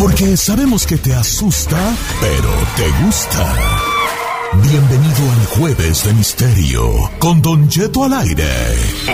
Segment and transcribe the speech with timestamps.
[0.00, 1.76] Porque sabemos que te asusta,
[2.22, 3.54] pero te gusta.
[4.54, 8.48] Bienvenido al Jueves de Misterio con Don Jeto al aire.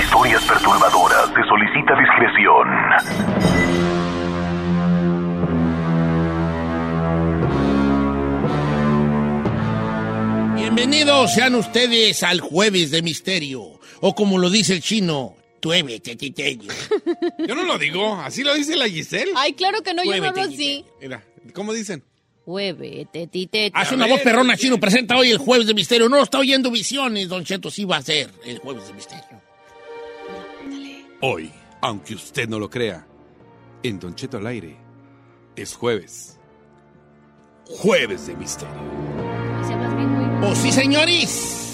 [0.00, 1.26] Historias perturbadoras.
[1.34, 2.68] Se solicita discreción.
[10.54, 13.80] Bienvenidos sean ustedes al Jueves de Misterio.
[14.00, 15.34] O como lo dice el chino,
[15.66, 16.72] tueve, tetiteño.
[17.44, 19.32] Yo no lo digo, así lo dice la Giselle.
[19.34, 20.84] Ay, claro que no, yo no hablo así.
[21.00, 22.04] Mira, ¿cómo dicen?
[22.44, 23.72] Hueve, tetite.
[23.74, 24.78] Hace una voz perrona, chino.
[24.78, 26.08] Presenta hoy el Jueves de Misterio.
[26.08, 27.68] No está oyendo visiones, Don Cheto.
[27.72, 29.42] Sí va a ser el Jueves de Misterio.
[31.22, 33.04] Hoy, aunque usted no lo crea,
[33.82, 34.76] en Don Cheto al aire
[35.56, 36.38] es jueves.
[37.64, 38.72] Jueves de misterio.
[40.44, 41.65] Oh, sí, señores.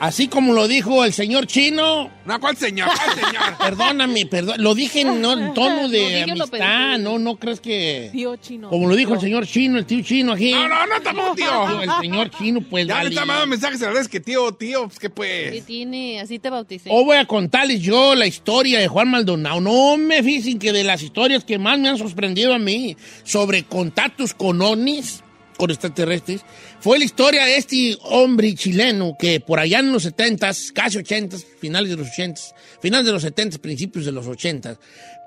[0.00, 2.10] Así como lo dijo el señor chino.
[2.24, 2.88] No, ¿cuál señor?
[2.88, 3.58] ¿Cuál señor?
[3.58, 4.56] Perdóname, perdón.
[4.62, 6.98] Lo dije en no, tono de lo amistad.
[6.98, 8.08] No, no crees que.
[8.10, 8.70] Tío chino.
[8.70, 10.52] Como lo dijo el señor chino, el tío chino aquí.
[10.52, 11.82] No, no, no, tampoco, tío.
[11.82, 12.86] El señor chino, pues.
[12.86, 15.66] Ya le está mandando mensajes a la vez que tío, tío, pues qué ¿Qué pues.
[15.66, 16.18] tiene?
[16.18, 16.88] Así te bauticé.
[16.90, 19.60] Hoy voy a contarles yo la historia de Juan Maldonado.
[19.60, 23.64] No me fíjense que de las historias que más me han sorprendido a mí sobre
[23.64, 25.22] contactos con ovnis,
[25.60, 26.40] con extraterrestres,
[26.80, 31.44] fue la historia de este hombre chileno que por allá en los 70s, casi 80s,
[31.60, 34.78] finales de los 80s, finales de los 70s, principios de los 80s,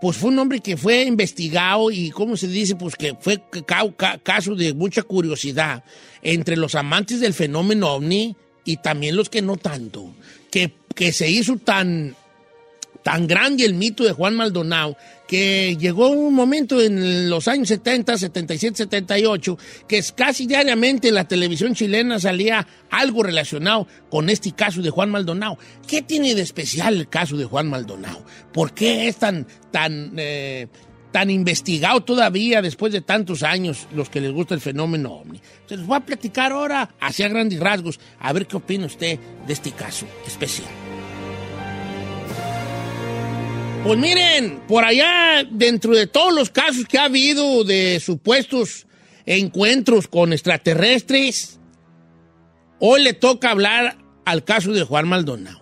[0.01, 2.75] pues fue un hombre que fue investigado y, ¿cómo se dice?
[2.75, 5.83] Pues que fue ca- ca- caso de mucha curiosidad
[6.23, 8.35] entre los amantes del fenómeno ovni
[8.65, 10.13] y también los que no tanto,
[10.51, 12.15] que, que se hizo tan
[13.03, 14.95] tan grande el mito de Juan Maldonado
[15.33, 19.57] que llegó un momento en los años 70, 77, 78,
[19.87, 25.09] que casi diariamente en la televisión chilena salía algo relacionado con este caso de Juan
[25.09, 25.57] Maldonado.
[25.87, 28.23] ¿Qué tiene de especial el caso de Juan Maldonado?
[28.53, 30.67] ¿Por qué es tan, tan, eh,
[31.11, 35.41] tan investigado todavía después de tantos años los que les gusta el fenómeno ovni?
[35.65, 39.17] Se los voy a platicar ahora hacia grandes rasgos, a ver qué opina usted
[39.47, 40.82] de este caso especial.
[43.83, 48.87] Pues miren, por allá, dentro de todos los casos que ha habido de supuestos
[49.25, 51.59] encuentros con extraterrestres,
[52.79, 55.61] hoy le toca hablar al caso de Juan Maldonado.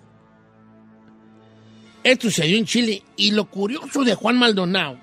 [2.04, 5.00] Esto sucedió en Chile y lo curioso de Juan Maldonado,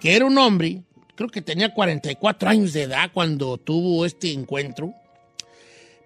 [0.00, 0.82] que era un hombre,
[1.14, 4.94] creo que tenía 44 años de edad cuando tuvo este encuentro,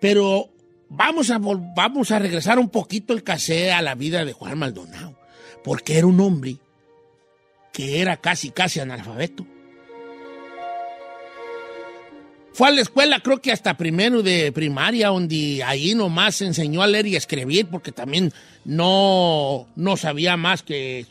[0.03, 0.51] pero
[0.91, 5.22] vamos a, vamos a regresar un poquito el casé a la vida de Juan Maldonado
[5.65, 6.57] porque era un hombre
[7.73, 9.47] que era casi, casi analfabeto.
[12.55, 16.83] Fue a la escuela, creo que hasta primero de primaria, donde ahí nomás se enseñó
[16.83, 18.31] a leer y escribir, porque también
[18.67, 21.07] no, no sabía más que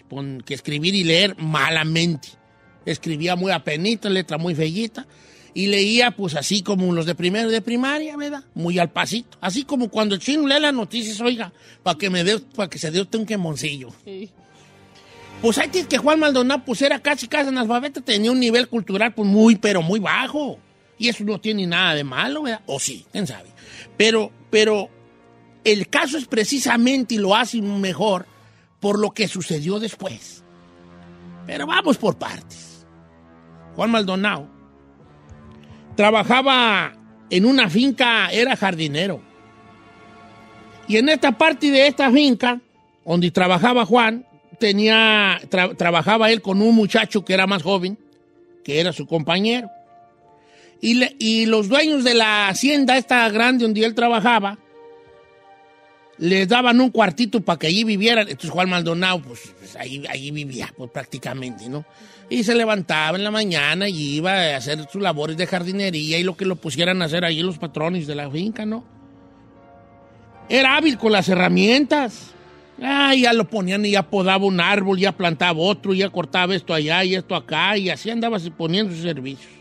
[0.49, 2.29] escribir y leer malamente.
[2.85, 5.07] Escribía muy apenita, letra muy fellita,
[5.53, 8.43] y leía pues así como los de primero de primaria, ¿verdad?
[8.53, 9.37] Muy al pasito.
[9.41, 11.51] Así como cuando el chino lee las noticias, oiga,
[11.83, 13.89] para que me dé, para que se dé usted un quemoncillo.
[15.41, 19.13] Pues hay que que Juan Maldonado pues era casi casi analfabeto, tenía un nivel cultural
[19.13, 20.59] pues muy, pero muy bajo.
[20.97, 22.61] Y eso no tiene nada de malo, ¿verdad?
[22.67, 23.49] O sí, quién sabe.
[23.97, 24.89] Pero, pero
[25.63, 28.27] el caso es precisamente y lo hace mejor
[28.79, 30.43] por lo que sucedió después.
[31.47, 32.85] Pero vamos por partes.
[33.75, 34.60] Juan Maldonado
[35.95, 36.93] trabajaba
[37.29, 39.21] en una finca, era jardinero.
[40.87, 42.59] Y en esta parte de esta finca,
[43.05, 44.25] donde trabajaba Juan,
[44.59, 47.97] tenía, tra- trabajaba él con un muchacho que era más joven,
[48.63, 49.69] que era su compañero.
[50.81, 54.57] Y, le- y los dueños de la hacienda esta grande donde él trabajaba,
[56.21, 58.27] les daban un cuartito para que allí vivieran.
[58.27, 61.83] Entonces Juan Maldonado, pues, pues, ahí, ahí vivía, pues prácticamente, ¿no?
[62.29, 66.23] Y se levantaba en la mañana y iba a hacer sus labores de jardinería y
[66.23, 68.85] lo que lo pusieran a hacer ahí los patrones de la finca, ¿no?
[70.47, 72.33] Era hábil con las herramientas.
[72.79, 76.75] Ah, ya lo ponían y ya podaba un árbol, ya plantaba otro, ya cortaba esto
[76.75, 79.51] allá y esto acá, y así andaba poniendo sus servicios.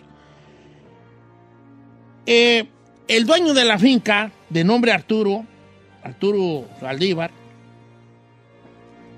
[2.27, 2.67] Eh,
[3.09, 5.47] el dueño de la finca, de nombre Arturo,
[6.03, 7.31] Arturo Saldívar,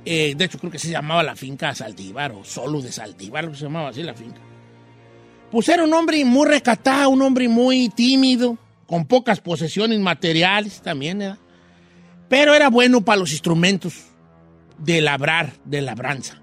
[0.05, 3.65] eh, de hecho creo que se llamaba la finca Saldívar o solo de Saldívar, se
[3.65, 4.41] llamaba así la finca.
[5.51, 8.57] Pues era un hombre muy recatado, un hombre muy tímido,
[8.87, 11.37] con pocas posesiones materiales también, ¿eh?
[12.29, 13.95] pero era bueno para los instrumentos
[14.79, 16.41] de labrar, de labranza.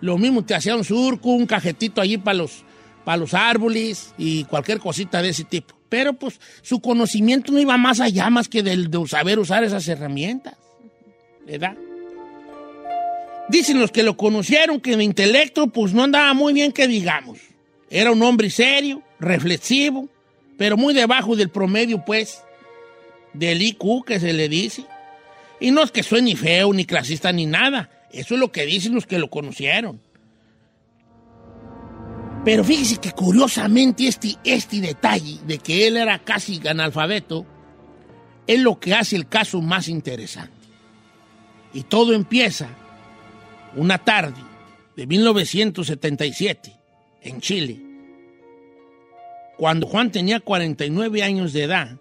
[0.00, 2.64] Lo mismo te hacía un surco, un cajetito allí para los,
[3.04, 5.81] para los árboles y cualquier cosita de ese tipo.
[5.92, 9.86] Pero pues su conocimiento no iba más allá más que del de saber usar esas
[9.88, 10.54] herramientas.
[11.46, 11.76] ¿Verdad?
[13.50, 17.40] Dicen los que lo conocieron que de intelecto pues no andaba muy bien que digamos.
[17.90, 20.08] Era un hombre serio, reflexivo,
[20.56, 22.40] pero muy debajo del promedio pues
[23.34, 24.86] del IQ que se le dice.
[25.60, 27.90] Y no es que soy ni feo, ni clasista, ni nada.
[28.14, 30.00] Eso es lo que dicen los que lo conocieron.
[32.44, 37.46] Pero fíjese que curiosamente este, este detalle de que él era casi analfabeto
[38.46, 40.52] es lo que hace el caso más interesante.
[41.72, 42.68] Y todo empieza
[43.76, 44.42] una tarde
[44.96, 46.76] de 1977
[47.22, 47.80] en Chile,
[49.56, 51.96] cuando Juan tenía 49 años de edad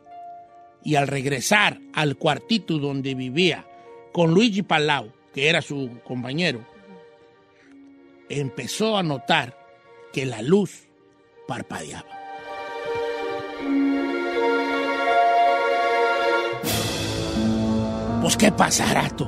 [0.83, 3.67] y al regresar al cuartito donde vivía
[4.11, 6.65] con Luigi Palau, que era su compañero,
[8.29, 9.60] empezó a notar
[10.11, 10.87] que la luz
[11.47, 12.07] parpadeaba.
[18.21, 19.27] Pues qué pasará tú,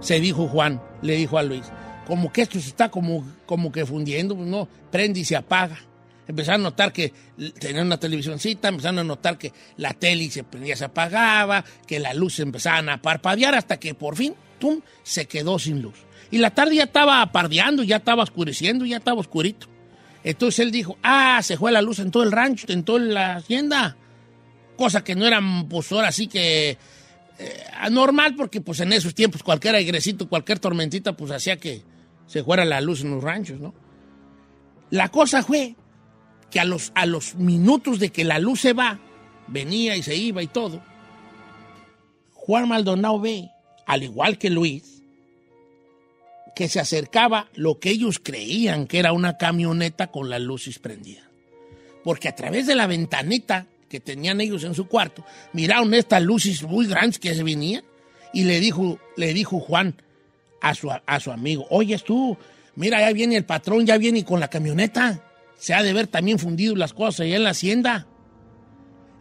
[0.00, 1.64] se dijo Juan, le dijo a Luis.
[2.06, 5.78] Como que esto se está como, como que fundiendo, pues no, prende y se apaga.
[6.26, 7.12] Empezaron a notar que
[7.58, 12.14] tenían una televisioncita, empezaron a notar que la tele se prendía, se apagaba, que las
[12.14, 15.96] luces empezaban a parpadear hasta que por fin, ¡tum!, se quedó sin luz.
[16.30, 19.68] Y la tarde ya estaba pardeando, ya estaba oscureciendo, ya estaba oscurito.
[20.24, 23.36] Entonces él dijo, ah, se fue la luz en todo el rancho, en toda la
[23.36, 23.96] hacienda.
[24.76, 26.78] Cosa que no era, pues ahora sí que
[27.38, 31.82] eh, anormal, porque pues en esos tiempos cualquier airecito, cualquier tormentita, pues hacía que
[32.26, 33.74] se fuera la luz en los ranchos, ¿no?
[34.90, 35.76] La cosa fue
[36.50, 38.98] que a los, a los minutos de que la luz se va,
[39.46, 40.82] venía y se iba y todo,
[42.32, 43.50] Juan Maldonado ve,
[43.86, 44.97] al igual que Luis,
[46.58, 51.22] que se acercaba lo que ellos creían que era una camioneta con las luces prendidas.
[52.02, 56.64] Porque a través de la ventanita que tenían ellos en su cuarto, miraron estas luces
[56.64, 57.84] muy grandes que se venían
[58.32, 60.02] y le dijo, le dijo Juan
[60.60, 62.36] a su, a su amigo, oyes tú,
[62.74, 65.22] mira, ya viene el patrón, ya viene con la camioneta.
[65.58, 68.08] Se ha de ver también fundido las cosas allá en la hacienda.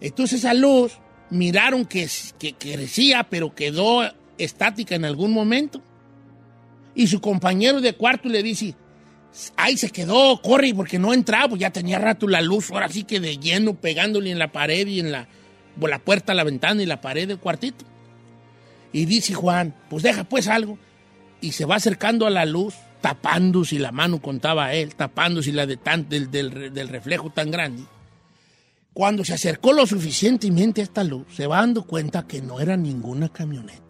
[0.02, 0.98] Entonces esa luz
[1.30, 5.84] miraron que, que crecía, pero quedó estática en algún momento.
[6.98, 8.74] Y su compañero de cuarto le dice,
[9.56, 13.04] ahí se quedó, corre, porque no entraba, pues ya tenía rato la luz, ahora sí
[13.04, 15.28] que de lleno, pegándole en la pared y en la,
[15.80, 17.86] por la puerta, la ventana y la pared del cuartito.
[18.92, 20.80] Y dice Juan, pues deja pues algo.
[21.40, 25.52] Y se va acercando a la luz, tapando si la mano contaba él, tapando si
[25.52, 27.84] la de tan, del, del, del reflejo tan grande.
[28.94, 32.76] Cuando se acercó lo suficientemente a esta luz, se va dando cuenta que no era
[32.76, 33.88] ninguna camioneta.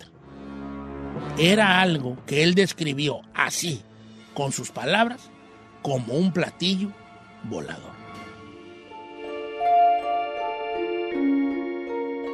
[1.38, 3.82] Era algo que él describió así,
[4.34, 5.30] con sus palabras,
[5.82, 6.92] como un platillo
[7.44, 7.98] volador.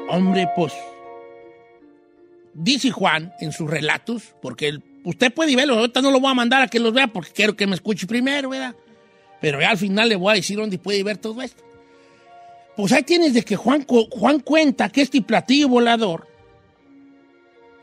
[0.10, 0.74] Hombre, pues,
[2.54, 6.36] dice Juan en sus relatos, porque él, usted puede verlo, ahorita no lo voy a
[6.36, 8.76] mandar a que los vea porque quiero que me escuche primero, ¿verdad?
[9.42, 11.64] Pero ya al final le voy a decir dónde puede ver todo esto.
[12.76, 16.28] Pues ahí tienes de que Juan, Juan cuenta que este platillo volador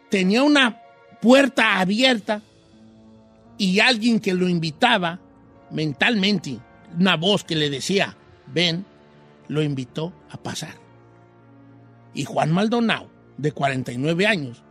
[0.09, 0.80] tenía una
[1.21, 2.43] puerta abierta
[3.59, 5.21] y alguien que lo invitaba
[5.71, 6.59] mentalmente,
[6.99, 8.85] una voz que le decía, ven,
[9.49, 10.75] lo invitó a pasar.
[12.15, 14.63] Y Juan Maldonado, de 49 años,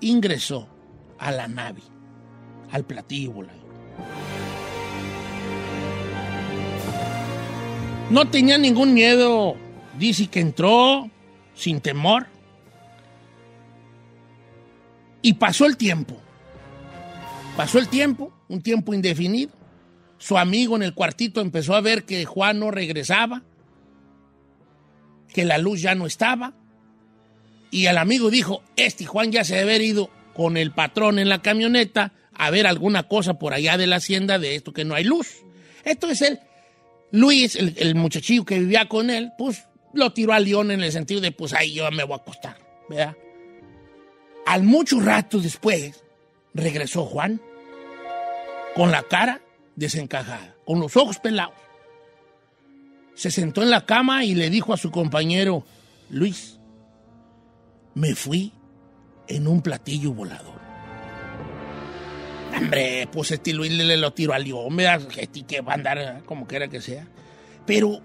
[0.00, 0.68] ingresó
[1.18, 1.82] a la nave,
[2.70, 3.34] al platillo.
[8.10, 9.56] No tenía ningún miedo,
[9.98, 11.10] dice que entró
[11.54, 12.26] sin temor.
[15.24, 16.20] Y pasó el tiempo.
[17.56, 19.52] Pasó el tiempo, un tiempo indefinido.
[20.18, 23.42] Su amigo en el cuartito empezó a ver que Juan no regresaba,
[25.32, 26.52] que la luz ya no estaba.
[27.70, 31.30] Y el amigo dijo, este Juan ya se debe haber ido con el patrón en
[31.30, 34.94] la camioneta a ver alguna cosa por allá de la hacienda de esto que no
[34.94, 35.38] hay luz.
[35.86, 36.40] Entonces él,
[37.12, 39.64] Luis, el, el muchachillo que vivía con él, pues
[39.94, 42.58] lo tiró al león en el sentido de, pues ahí yo me voy a acostar,
[42.90, 43.16] ¿verdad?
[44.46, 46.04] Al mucho rato después,
[46.52, 47.40] regresó Juan
[48.74, 49.40] con la cara
[49.76, 51.54] desencajada, con los ojos pelados.
[53.14, 55.64] Se sentó en la cama y le dijo a su compañero,
[56.10, 56.58] Luis,
[57.94, 58.52] me fui
[59.28, 60.54] en un platillo volador.
[62.56, 65.02] Hombre, pues este Luis le, lo tiró al ¿verdad?
[65.16, 67.06] Este que va a andar como quiera que sea.
[67.66, 68.00] Pero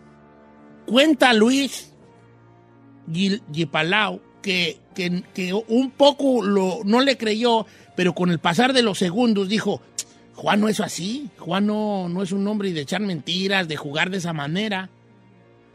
[0.86, 1.94] cuenta Luis
[3.12, 4.80] Gipalau que,
[5.34, 7.66] que, un poco lo, no le creyó,
[7.96, 9.82] pero con el pasar de los segundos dijo,
[10.36, 14.10] Juan no es así, Juan no, no es un hombre de echar mentiras, de jugar
[14.10, 14.90] de esa manera.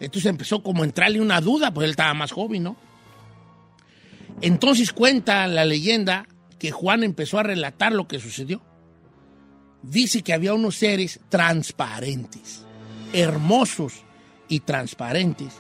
[0.01, 2.77] Entonces empezó como a entrarle una duda, pues él estaba más joven, ¿no?
[4.41, 6.27] Entonces cuenta la leyenda
[6.59, 8.63] que Juan empezó a relatar lo que sucedió.
[9.83, 12.65] Dice que había unos seres transparentes,
[13.13, 14.03] hermosos
[14.49, 15.55] y transparentes,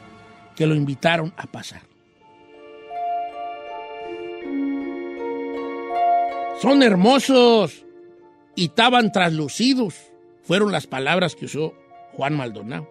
[0.57, 1.94] que lo invitaron a pasar.
[6.61, 7.85] Son hermosos
[8.55, 9.95] y estaban traslucidos,
[10.43, 11.75] fueron las palabras que usó
[12.13, 12.89] Juan Maldonado.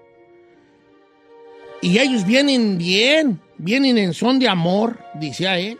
[1.81, 5.77] Y ellos vienen bien, vienen en son de amor, decía él,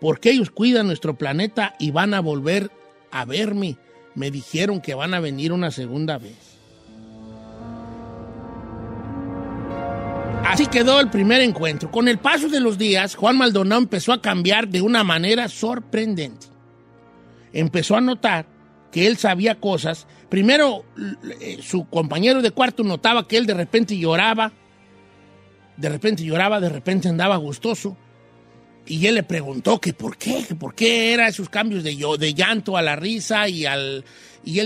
[0.00, 2.70] porque ellos cuidan nuestro planeta y van a volver
[3.10, 3.76] a verme.
[4.14, 6.36] Me dijeron que van a venir una segunda vez.
[10.44, 11.90] Así quedó el primer encuentro.
[11.90, 16.51] Con el paso de los días, Juan Maldonado empezó a cambiar de una manera sorprendente.
[17.52, 18.46] Empezó a notar
[18.90, 20.06] que él sabía cosas.
[20.28, 20.84] Primero,
[21.40, 24.52] eh, su compañero de cuarto notaba que él de repente lloraba,
[25.76, 27.96] de repente lloraba, de repente andaba gustoso.
[28.86, 32.34] Y él le preguntó que por qué, que por qué eran esos cambios de, de
[32.34, 34.04] llanto a la risa y él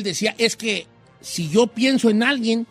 [0.03, 0.87] decía, es que
[1.21, 2.67] si yo pienso en alguien,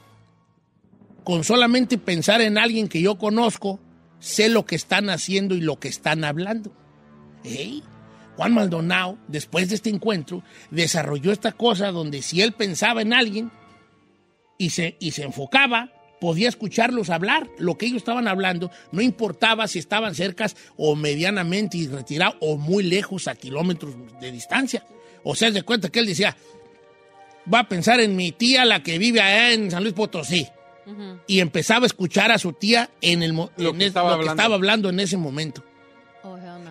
[1.23, 3.79] con solamente pensar en alguien que yo conozco,
[4.19, 6.71] sé lo que están haciendo y lo que están hablando.
[8.35, 13.51] Juan Maldonado, después de este encuentro, desarrolló esta cosa donde si él pensaba en alguien
[14.57, 19.67] y se, y se enfocaba, podía escucharlos hablar, lo que ellos estaban hablando, no importaba
[19.67, 24.85] si estaban cercas o medianamente y retirados o muy lejos a kilómetros de distancia.
[25.23, 26.35] O sea, de cuenta que él decía,
[27.53, 30.47] va a pensar en mi tía, la que vive allá en San Luis Potosí.
[31.25, 34.19] Y empezaba a escuchar a su tía en el Lo en que es- estaba lo
[34.19, 35.63] que estaba hablando en ese momento.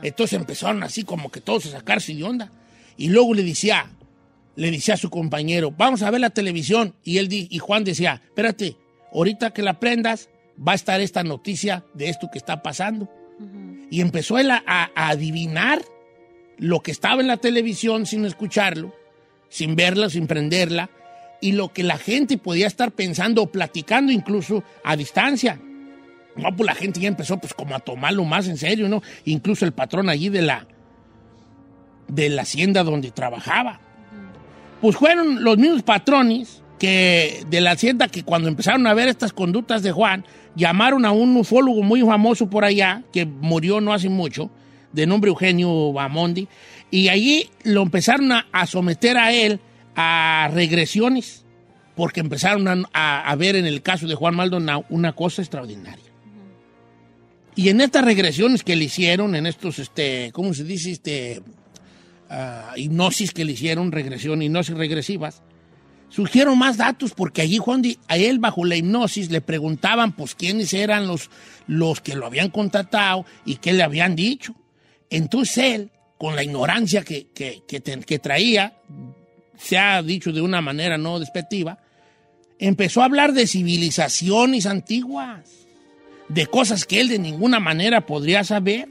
[0.05, 2.53] Entonces empezaron así como que todos a sacarse de onda.
[2.97, 3.91] Y luego le decía,
[4.55, 6.95] le decía a su compañero, vamos a ver la televisión.
[7.03, 8.77] Y él y Juan decía, espérate,
[9.13, 13.11] ahorita que la prendas, va a estar esta noticia de esto que está pasando.
[13.91, 15.83] Y empezó él a, a- a adivinar
[16.59, 18.95] lo que estaba en la televisión sin escucharlo,
[19.49, 20.91] sin verla, sin prenderla,
[21.41, 25.61] y lo que la gente podía estar pensando o platicando incluso a distancia.
[26.37, 29.03] No, pues la gente ya empezó pues como a tomarlo más en serio, ¿no?
[29.25, 30.67] Incluso el patrón allí de la,
[32.09, 33.81] de la hacienda donde trabajaba.
[34.81, 39.33] Pues fueron los mismos patrones que de la hacienda que cuando empezaron a ver estas
[39.33, 40.25] conductas de Juan,
[40.57, 44.51] llamaron a un ufólogo muy famoso por allá, que murió no hace mucho,
[44.93, 46.49] de nombre Eugenio Bamondi,
[46.91, 49.61] y allí lo empezaron a, someter a él
[49.95, 51.45] a regresiones,
[51.95, 56.14] porque empezaron a ver en el caso de Juan Maldonado una cosa extraordinaria.
[57.57, 60.91] Y en estas regresiones que le hicieron, en estos, este, ¿cómo se dice?
[60.91, 61.43] Este,
[62.29, 65.43] ah, hipnosis que le hicieron, regresión, hipnosis regresivas,
[66.09, 70.73] surgieron más datos porque allí Juan, a él bajo la hipnosis le preguntaban pues quiénes
[70.75, 71.31] eran los,
[71.67, 74.55] los que lo habían contratado y qué le habían dicho.
[75.11, 78.75] Entonces él, con la ignorancia que, que, que que traía,
[79.59, 81.79] se ha dicho de una manera no despectiva,
[82.59, 85.64] empezó a hablar de civilizaciones antiguas,
[86.29, 88.89] de cosas que él de ninguna manera podría saber,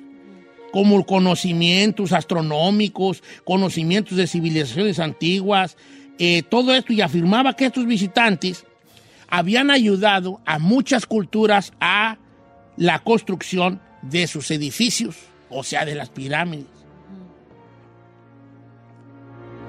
[0.72, 5.78] como conocimientos astronómicos, conocimientos de civilizaciones antiguas,
[6.18, 8.66] eh, todo esto, y afirmaba que estos visitantes
[9.30, 12.18] habían ayudado a muchas culturas a
[12.78, 15.16] la construcción de sus edificios,
[15.50, 16.68] o sea, de las pirámides.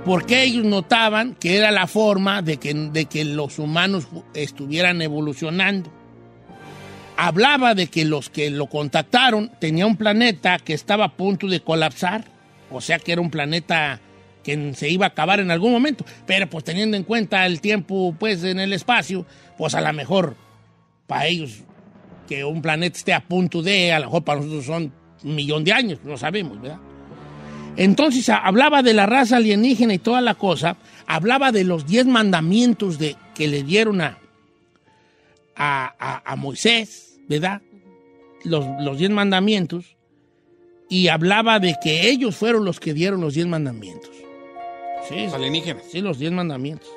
[0.05, 5.91] Porque ellos notaban que era la forma de que, de que los humanos estuvieran evolucionando.
[7.17, 11.61] Hablaba de que los que lo contactaron tenía un planeta que estaba a punto de
[11.61, 12.25] colapsar,
[12.71, 14.01] o sea que era un planeta
[14.43, 18.15] que se iba a acabar en algún momento, pero pues teniendo en cuenta el tiempo
[18.19, 20.37] pues en el espacio, pues a lo mejor
[21.07, 21.63] para ellos
[22.29, 24.93] que un planeta esté a punto de, a lo mejor para nosotros son
[25.23, 26.79] un millón de años, no sabemos, ¿verdad?
[27.77, 32.99] Entonces hablaba de la raza alienígena y toda la cosa, hablaba de los diez mandamientos
[32.99, 34.19] de, que le dieron a,
[35.57, 37.63] a, a- a Moisés, ¿verdad?
[38.45, 39.97] Los, los diez mandamientos,
[40.89, 44.11] y hablaba de que ellos fueron los que dieron los diez mandamientos.
[45.09, 45.83] Sí, Los alienígenas.
[45.91, 46.89] sí, los diez mandamientos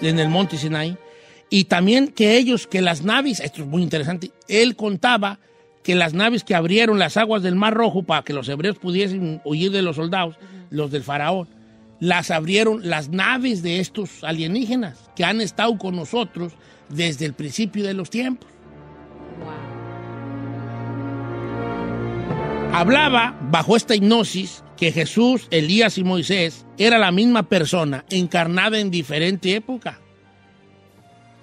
[0.00, 0.96] en el monte Sinaí.
[1.48, 5.38] Y también que ellos, que las naves, esto es muy interesante, él contaba
[5.84, 9.40] que las naves que abrieron las aguas del Mar Rojo para que los hebreos pudiesen
[9.44, 10.36] huir de los soldados,
[10.70, 11.48] los del faraón,
[12.00, 16.52] las abrieron las naves de estos alienígenas que han estado con nosotros
[16.88, 18.48] desde el principio de los tiempos.
[22.72, 28.90] Hablaba bajo esta hipnosis que Jesús, Elías y Moisés era la misma persona encarnada en
[28.90, 30.00] diferente época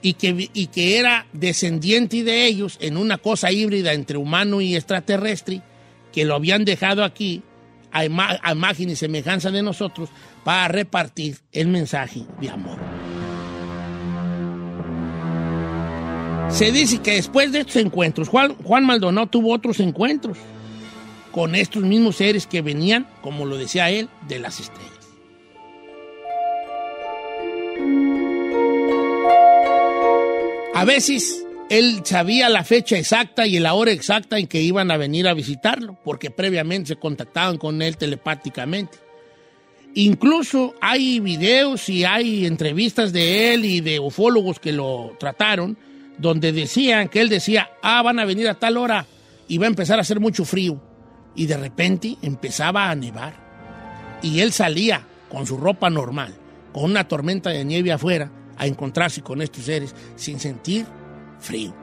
[0.04, 4.76] y que, y que era descendiente de ellos en una cosa híbrida entre humano y
[4.76, 5.62] extraterrestre
[6.12, 7.42] que lo habían dejado aquí
[7.92, 10.10] a, a imagen y semejanza de nosotros
[10.44, 12.93] para repartir el mensaje de amor.
[16.53, 20.38] Se dice que después de estos encuentros, Juan, Juan Maldonado tuvo otros encuentros
[21.31, 24.93] con estos mismos seres que venían, como lo decía él, de las estrellas.
[30.75, 34.98] A veces él sabía la fecha exacta y la hora exacta en que iban a
[34.98, 39.00] venir a visitarlo, porque previamente se contactaban con él telepáticamente.
[39.95, 45.77] Incluso hay videos y hay entrevistas de él y de ufólogos que lo trataron,
[46.17, 49.05] donde decían que él decía, ah, van a venir a tal hora
[49.48, 50.82] y va a empezar a hacer mucho frío.
[51.36, 53.34] Y de repente empezaba a nevar.
[54.22, 56.36] Y él salía con su ropa normal,
[56.72, 60.86] con una tormenta de nieve afuera, a encontrarse con estos seres sin sentir
[61.39, 61.75] frío.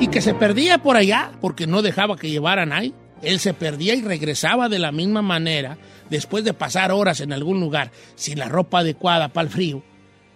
[0.00, 2.94] Y que se perdía por allá porque no dejaba que llevaran ahí.
[3.20, 5.76] Él se perdía y regresaba de la misma manera
[6.08, 9.82] después de pasar horas en algún lugar sin la ropa adecuada para el frío.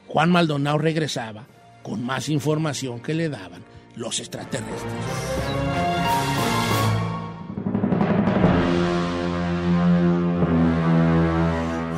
[0.08, 1.46] Juan Maldonado regresaba
[1.82, 3.64] con más información que le daban
[3.96, 4.92] los extraterrestres.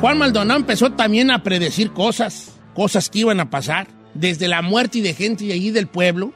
[0.01, 5.01] Juan Maldonado empezó también a predecir cosas, cosas que iban a pasar, desde la muerte
[5.01, 6.33] de gente de allí del pueblo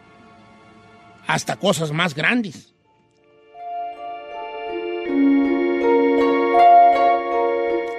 [1.27, 2.73] hasta cosas más grandes.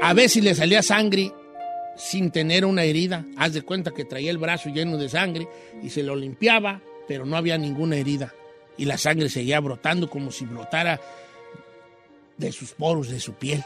[0.03, 1.33] A veces le salía sangre
[2.01, 3.27] sin tener una herida.
[3.37, 5.47] Haz de cuenta que traía el brazo lleno de sangre
[5.83, 8.35] y se lo limpiaba, pero no había ninguna herida.
[8.77, 11.01] Y la sangre seguía brotando como si brotara
[12.39, 13.63] de sus poros, de su piel.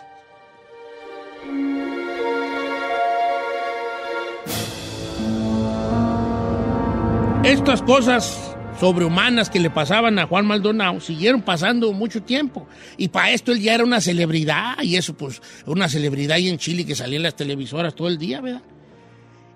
[7.45, 12.67] Estas cosas sobrehumanas que le pasaban a Juan Maldonado siguieron pasando mucho tiempo.
[12.97, 16.59] Y para esto él ya era una celebridad, y eso pues una celebridad ahí en
[16.59, 18.63] Chile que salía en las televisoras todo el día, ¿verdad?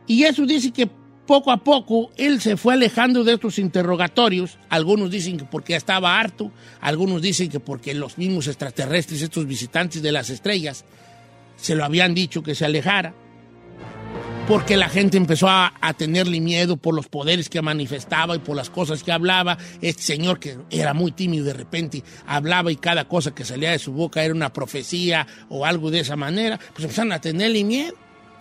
[0.07, 0.89] Y eso dice que
[1.27, 4.59] poco a poco él se fue alejando de estos interrogatorios.
[4.71, 6.51] Algunos dicen que porque estaba harto,
[6.81, 10.87] algunos dicen que porque los mismos extraterrestres, estos visitantes de las estrellas,
[11.57, 13.15] se lo habían dicho que se alejara
[14.49, 18.71] porque la gente empezó a, tenerle miedo por los poderes que manifestaba y por las
[18.71, 19.59] cosas que hablaba.
[19.83, 23.79] Este señor que era muy tímido de repente hablaba y cada cosa que salía de
[23.79, 27.95] su boca era una profecía o algo de esa manera, pues empezaron a tenerle miedo.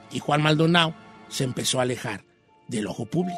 [0.10, 0.96] Y Juan Maldonado
[1.28, 2.24] se empezó a alejar
[2.70, 3.38] del ojo público.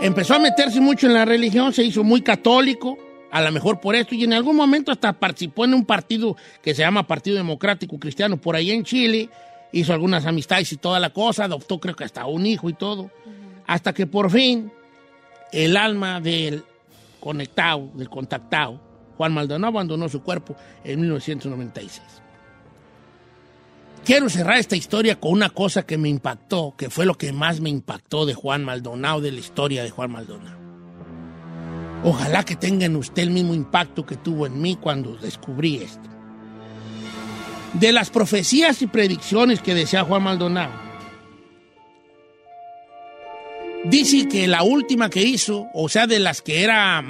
[0.00, 2.96] Empezó a meterse mucho en la religión, se hizo muy católico,
[3.30, 6.74] a lo mejor por esto, y en algún momento hasta participó en un partido que
[6.74, 9.28] se llama Partido Democrático Cristiano por ahí en Chile,
[9.72, 13.10] hizo algunas amistades y toda la cosa, adoptó creo que hasta un hijo y todo,
[13.66, 14.72] hasta que por fin
[15.52, 16.64] el alma del
[17.20, 18.80] conectado, del contactado,
[19.16, 22.02] Juan Maldonado abandonó su cuerpo en 1996.
[24.04, 27.60] Quiero cerrar esta historia con una cosa que me impactó, que fue lo que más
[27.60, 30.59] me impactó de Juan Maldonado, de la historia de Juan Maldonado.
[32.02, 36.08] Ojalá que tengan usted el mismo impacto que tuvo en mí cuando descubrí esto.
[37.74, 40.72] De las profecías y predicciones que decía Juan Maldonado,
[43.84, 47.04] dice que la última que hizo, o sea, de las que era,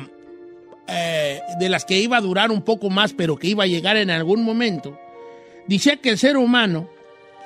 [0.89, 3.97] eh, de las que iba a durar un poco más, pero que iba a llegar
[3.97, 4.99] en algún momento,
[5.69, 6.91] decía que el ser humano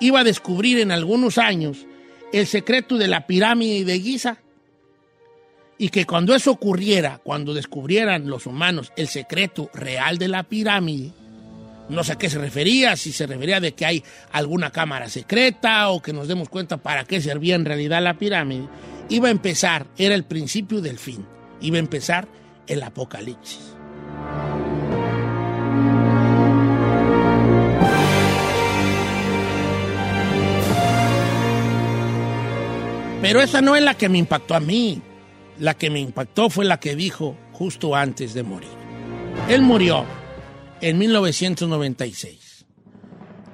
[0.01, 1.87] iba a descubrir en algunos años
[2.33, 4.39] el secreto de la pirámide de Giza
[5.79, 11.13] y que cuando eso ocurriera, cuando descubrieran los humanos el secreto real de la pirámide,
[11.89, 15.89] no sé a qué se refería, si se refería de que hay alguna cámara secreta
[15.91, 18.69] o que nos demos cuenta para qué servía en realidad la pirámide,
[19.09, 21.27] iba a empezar, era el principio del fin,
[21.61, 22.29] iba a empezar
[22.67, 23.75] el apocalipsis.
[33.21, 35.01] Pero esa no es la que me impactó a mí.
[35.59, 38.71] La que me impactó fue la que dijo justo antes de morir.
[39.49, 40.05] Él murió
[40.81, 42.67] en 1996.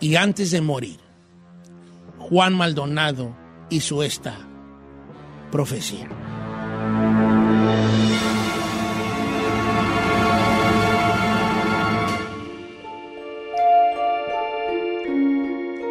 [0.01, 0.99] Y antes de morir,
[2.19, 3.37] Juan Maldonado
[3.69, 4.39] hizo esta
[5.51, 6.09] profecía.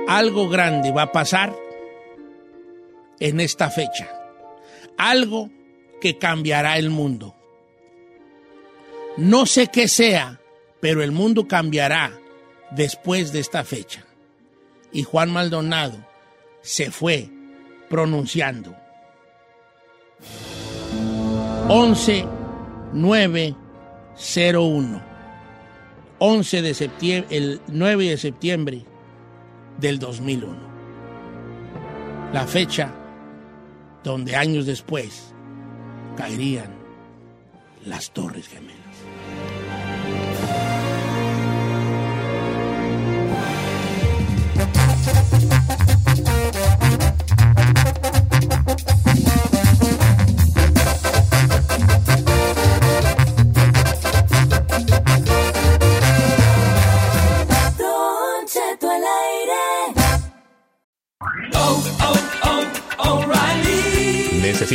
[0.07, 1.55] Algo grande va a pasar
[3.19, 4.09] en esta fecha.
[4.97, 5.51] Algo
[5.99, 7.35] que cambiará el mundo.
[9.17, 10.39] No sé qué sea,
[10.79, 12.17] pero el mundo cambiará
[12.71, 14.05] después de esta fecha.
[14.91, 15.97] Y Juan Maldonado
[16.61, 17.29] se fue
[17.89, 18.75] pronunciando.
[21.67, 22.25] 11
[22.93, 23.55] 9
[24.53, 25.09] 01
[26.21, 28.85] 11 de septiembre, el 9 de septiembre
[29.79, 30.69] del 2001.
[32.33, 32.93] La fecha
[34.03, 35.33] donde años después
[36.19, 36.69] caerían
[37.85, 38.78] las Torres Gemelas.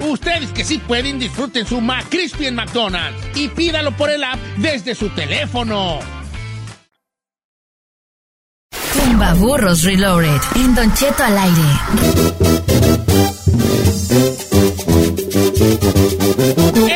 [0.00, 4.94] Ustedes que sí pueden, disfruten su McCrispy en McDonald's y pídalo por el app desde
[4.94, 5.98] su teléfono.
[8.92, 10.40] Tumba Burros Reloaded.
[10.56, 12.74] En Don Cheto al aire.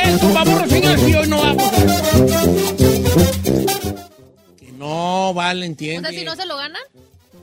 [0.03, 1.71] El tumbaburro, señores, y hoy no vamos.
[4.59, 6.09] Que no, vale, O entiende.
[6.09, 6.81] sea, si no se lo ganan.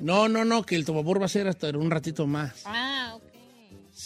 [0.01, 2.53] No, no, no, que el tumbaburro va a ser hasta un ratito más.
[2.64, 3.23] Ah, ok.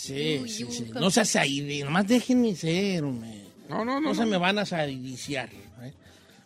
[0.01, 0.85] Sí, Uy, sí, uy, sí.
[0.95, 3.45] No seas ahí, nomás déjenme ser, hombre.
[3.69, 4.09] No, no, no.
[4.09, 4.29] No se no.
[4.29, 5.51] me van a sadiciar.
[5.83, 5.93] ¿eh?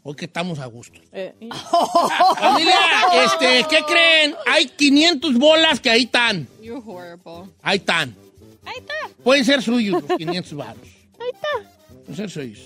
[0.03, 1.01] Hoy que estamos a gusto.
[1.13, 1.35] Eh,
[2.39, 2.77] Familia,
[3.25, 4.35] este, ¿qué creen?
[4.47, 6.49] Hay 500 bolas que ahí están.
[6.61, 7.53] You're horrible.
[7.63, 8.15] Ahí están.
[8.65, 8.95] Ahí está.
[9.23, 10.89] Pueden ser suyos los 500 varos.
[11.21, 11.95] Ahí está.
[11.95, 12.59] Pueden ser suyos.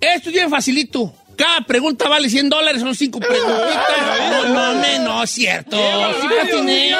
[0.00, 1.14] Esto es bien facilito.
[1.36, 4.28] Cada pregunta vale 100 dólares, son 5 preguntitas.
[4.30, 5.76] No, no, me, no, es cierto.
[6.20, 6.94] Sí, patiné.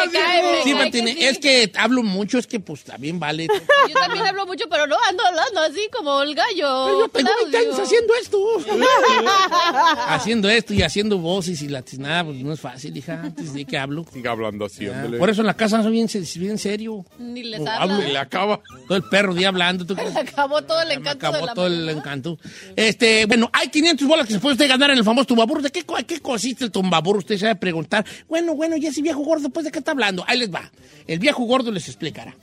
[0.64, 1.28] Sí, patiné.
[1.28, 3.46] Es que hablo mucho, es que pues también vale.
[3.88, 6.86] Yo también hablo mucho, pero no ando hablando así como el gallo.
[6.86, 8.38] Pero yo tengo 20 años haciendo esto.
[10.08, 13.78] haciendo esto y haciendo voces y latinada, pues no es fácil, hija, antes de que
[13.78, 14.04] hablo.
[14.12, 15.18] Siga hablando así, ándale.
[15.18, 17.04] Por eso en la casa soy bien, se- bien serio.
[17.18, 18.60] Ni les hablo Y le acaba.
[18.88, 19.84] Todo el perro día hablando.
[19.86, 20.14] ¿tú crees?
[20.16, 22.38] Acabó todo el encanto acabó de la todo el encanto.
[22.76, 25.62] Este, bueno, hay 500 bolas que se puede usted ganar en el famoso tumbaburro.
[25.62, 27.18] ¿De qué, qué consiste el tumbaburro?
[27.20, 28.04] Usted se va a preguntar.
[28.28, 30.24] Bueno, bueno, ya ese viejo gordo, pues, ¿de qué está hablando?
[30.26, 30.70] Ahí les va.
[31.06, 32.34] El viejo gordo les explicará.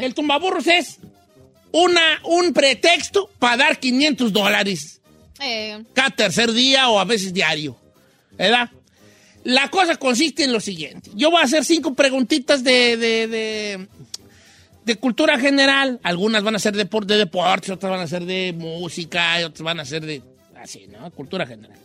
[0.00, 0.98] El tumbaburros es
[1.72, 5.00] una, un pretexto para dar 500 dólares
[5.40, 7.76] Eh, cada tercer día o a veces diario.
[8.38, 8.70] ¿Verdad?
[9.44, 11.10] La cosa consiste en lo siguiente.
[11.14, 13.88] Yo voy a hacer cinco preguntitas de, de, de,
[14.86, 16.00] de cultura general.
[16.02, 19.60] Algunas van a ser de, por- de deportes, otras van a ser de música, otras
[19.62, 20.22] van a ser de...
[20.64, 21.10] Así, ¿no?
[21.10, 21.78] Cultura general.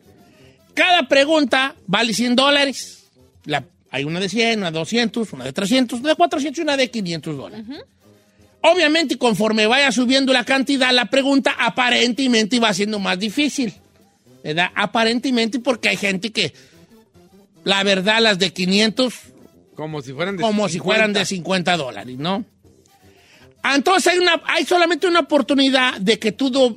[0.73, 3.03] Cada pregunta vale 100 dólares.
[3.45, 6.61] La- hay una de 100, una de 200, una de 300, una de 400 y
[6.61, 7.65] una de 500 dólares.
[8.61, 13.73] Obviamente, conforme vaya subiendo la cantidad, la pregunta aparentemente va siendo más difícil.
[14.43, 14.69] ¿Verdad?
[14.75, 16.53] Aparentemente porque hay gente que,
[17.65, 19.13] la verdad, las de 500,
[19.75, 21.73] Como si fueran de como si fueran de 50.
[21.73, 22.45] 50 dólares, ¿no?
[23.61, 26.75] Ah, Entonces hay, una, hay solamente una oportunidad de que tú do-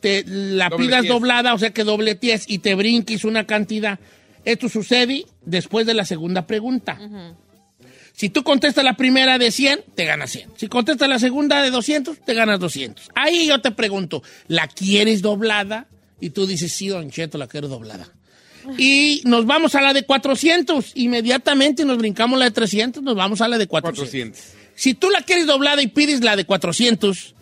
[0.00, 3.98] te, la pidas doblada, o sea que dobletees y te brinques una cantidad.
[4.44, 6.98] Esto sucede después de la segunda pregunta.
[8.12, 10.50] Si tú contestas la primera de 100, te ganas 100.
[10.56, 13.08] Si contestas la segunda de 200, te ganas 200.
[13.14, 15.88] Ahí yo te pregunto, ¿la quieres doblada?
[16.20, 18.08] Y tú dices, sí, don Cheto, la quiero doblada.
[18.78, 20.92] Y nos vamos a la de 400.
[20.94, 24.08] Inmediatamente nos brincamos la de 300, nos vamos a la de 400.
[24.38, 24.63] 400.
[24.76, 27.34] Si tú la quieres doblada y pides la de 400,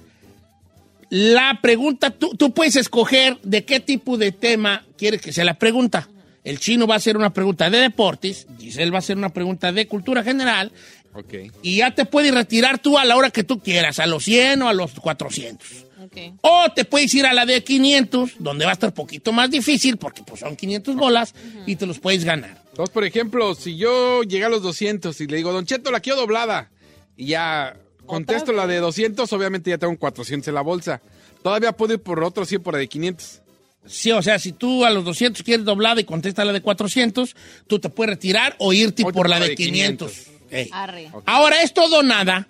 [1.11, 5.55] la pregunta, tú, tú puedes escoger de qué tipo de tema quieres que sea la
[5.59, 6.09] pregunta.
[6.45, 9.71] El chino va a hacer una pregunta de deportes, Giselle va a hacer una pregunta
[9.73, 10.73] de cultura general,
[11.15, 11.35] Ok.
[11.63, 14.63] y ya te puedes retirar tú a la hora que tú quieras, a los 100
[14.63, 15.69] o a los 400.
[16.05, 16.17] Ok.
[16.41, 19.99] O te puedes ir a la de 500, donde va a estar poquito más difícil,
[19.99, 21.35] porque pues son 500 bolas,
[21.67, 22.61] y te los puedes ganar.
[22.71, 26.01] Entonces, por ejemplo, si yo llegué a los 200 y le digo, Don Cheto, la
[26.01, 26.71] quiero doblada,
[27.17, 31.01] y ya contesto la de 200, obviamente ya tengo 400 en la bolsa.
[31.43, 33.41] Todavía puedo ir por otro 100 por la de 500.
[33.87, 37.35] Sí, o sea, si tú a los 200 quieres doblada y contestas la de 400,
[37.67, 40.13] tú te puedes retirar o irte por la de 500.
[40.51, 40.69] Ey.
[40.73, 41.11] Arre.
[41.27, 42.47] Ahora es todo nada.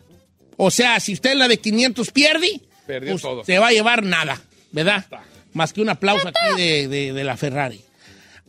[0.58, 3.44] O sea, si usted la de 500 pierde, Perdió pues, todo.
[3.44, 4.40] se va a llevar nada,
[4.72, 5.06] ¿verdad?
[5.54, 7.80] Más que un aplauso aquí de, de- de la Ferrari.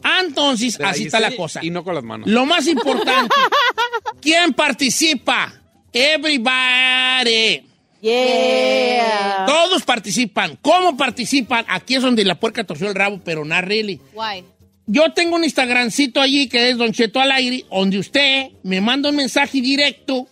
[0.04, 1.62] Ah, Entonces, así está la cosa.
[1.64, 2.28] Y no con las manos.
[2.30, 3.34] Lo más importante,
[4.22, 5.54] ¿quién participa?
[5.94, 7.64] Everybody.
[8.02, 9.46] Yeah.
[9.46, 10.58] Todos participan.
[10.62, 11.66] ¿Cómo participan?
[11.70, 14.02] Aquí es donde la puerca torció el rabo, pero no really.
[14.14, 14.44] Guay.
[14.86, 19.10] Yo tengo un Instagramcito allí que es Don Cheto al aire, donde usted me manda
[19.10, 20.28] un mensaje directo,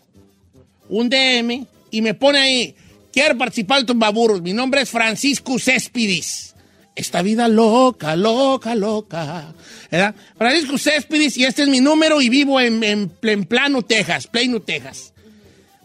[0.89, 2.75] un DM, y me pone ahí,
[3.13, 4.41] quiero participar en Tumbaburros.
[4.41, 6.55] Mi nombre es Francisco Céspedes.
[6.93, 9.53] Esta vida loca, loca, loca.
[9.89, 10.15] ¿Verdad?
[10.37, 14.61] Francisco Céspedes, y este es mi número, y vivo en, en, en Plano, Texas, Plano,
[14.61, 15.10] Texas.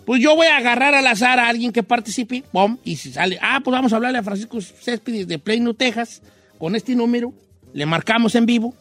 [0.07, 3.39] Pues yo voy a agarrar al azar a alguien que participe, pum, y si sale,
[3.43, 6.23] ah, pues vamos a hablarle a Francisco Céspedes de Plano, Texas,
[6.59, 7.35] con este número,
[7.75, 8.73] le marcamos en vivo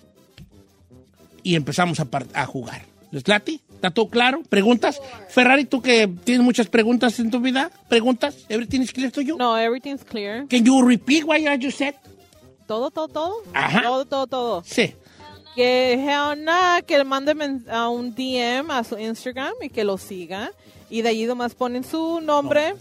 [1.41, 2.83] y empezamos a, a jugar.
[3.11, 3.59] ¿Les late?
[3.73, 4.41] ¿Está todo claro?
[4.49, 5.01] ¿Preguntas?
[5.29, 8.45] Ferrari, tú que tienes muchas preguntas en tu vida, ¿preguntas?
[8.49, 9.38] ¿Everything is clear to you?
[9.38, 10.45] No, everything's clear.
[10.47, 11.95] Can you repeat what you said?
[12.67, 13.35] Todo, todo, todo.
[13.53, 13.81] Ajá.
[13.83, 14.63] Todo, todo, todo.
[14.65, 14.93] Sí.
[15.55, 17.33] Que Helena, que le mande
[17.69, 20.51] a un DM a su Instagram y que lo siga.
[20.89, 22.76] Y de allí nomás ponen su nombre,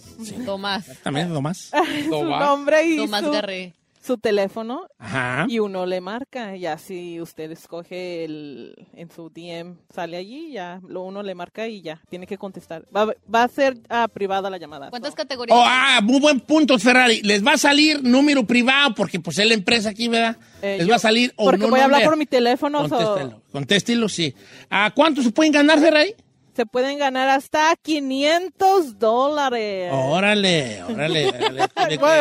[0.45, 0.87] Tomás.
[1.03, 1.71] También, nomás.
[2.05, 2.41] su Tomás.
[2.41, 3.73] nombre y Tomás su, Garré.
[4.03, 4.83] su teléfono.
[4.99, 5.47] Ajá.
[5.49, 6.55] Y uno le marca.
[6.55, 11.67] Ya si usted escoge el, en su DM, sale allí, ya lo uno le marca
[11.67, 12.03] y ya.
[12.11, 12.85] Tiene que contestar.
[12.95, 14.91] Va, va a ser ah, privada la llamada.
[14.91, 15.17] ¿Cuántas so.
[15.17, 15.57] categorías?
[15.59, 17.23] Oh, ah, muy buen punto, Ferrari.
[17.23, 20.37] Les va a salir número privado, porque pues es la empresa aquí, ¿verdad?
[20.61, 22.87] Eh, Les yo- va a salir o Porque no voy a hablar por mi teléfono.
[22.87, 24.35] so- Contéstelo, contéstelo, sí.
[24.69, 26.15] ¿A cuánto se pueden ganar, Ferrari?
[26.55, 29.91] Se pueden ganar hasta 500 dólares.
[29.93, 31.27] Órale, órale.
[31.29, 31.69] órale,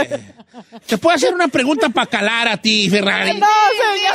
[0.07, 0.19] que-
[0.87, 3.39] Te puedo hacer una pregunta para calar a ti, Ferrari.
[3.39, 3.47] No,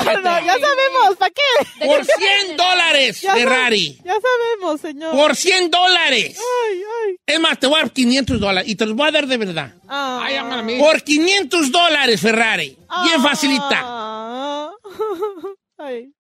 [0.03, 1.87] señor, no, ya sabemos, ¿para qué?
[1.87, 3.99] Por 100 dólares, Ya sab- Ferrari.
[4.05, 5.13] Ya sabemos, señor.
[5.13, 6.37] Por 100 dólares.
[6.39, 7.17] Ay, ay.
[7.27, 9.37] Es más, te voy a dar 500 dólares y te los voy a dar de
[9.37, 9.73] verdad.
[9.89, 10.21] Ah.
[10.25, 10.79] Ay, ámala a mí.
[10.79, 12.77] Por 500 dólares, Ferrari.
[13.05, 13.81] Bien facilita.
[13.85, 14.71] Ah.
[15.79, 16.13] Ay.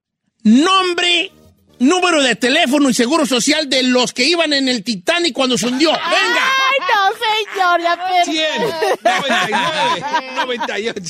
[0.44, 1.30] Nombre,
[1.80, 5.66] número de teléfono y seguro social de los que iban en el Titanic cuando se
[5.68, 5.90] hundió.
[5.90, 6.44] Venga.
[6.70, 8.38] Ay, no, señor, ya perdí.
[8.38, 8.62] 100,
[9.04, 11.04] 99, 98.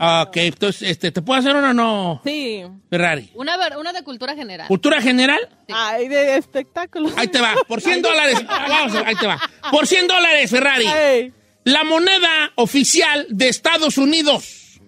[0.00, 2.62] Ok, entonces, este, ¿te puedo hacer una o no, Sí.
[2.90, 3.30] Ferrari?
[3.34, 4.66] Una, ver- una de cultura general.
[4.66, 5.38] ¿Cultura general?
[5.72, 7.12] Ay, de espectáculos.
[7.16, 8.44] Ahí te va, por 100 dólares.
[8.46, 9.40] Vamos, ahí te va.
[9.70, 10.86] Por 100 dólares, Ferrari.
[10.86, 11.32] Ay.
[11.62, 14.80] La moneda oficial de Estados Unidos.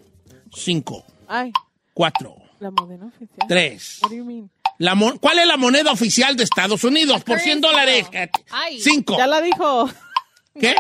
[0.53, 1.53] 5, Ay,
[1.95, 2.35] 4,
[2.67, 3.47] la moneda oficial.
[3.49, 3.99] 3.
[4.03, 4.51] What do you mean?
[4.79, 7.23] La mon- ¿Cuál es la moneda oficial de Estados Unidos?
[7.25, 8.07] Por 100 dólares.
[8.51, 8.79] Ay.
[8.81, 9.17] 5.
[9.17, 9.89] Ya la dijo.
[10.59, 10.75] ¿Qué?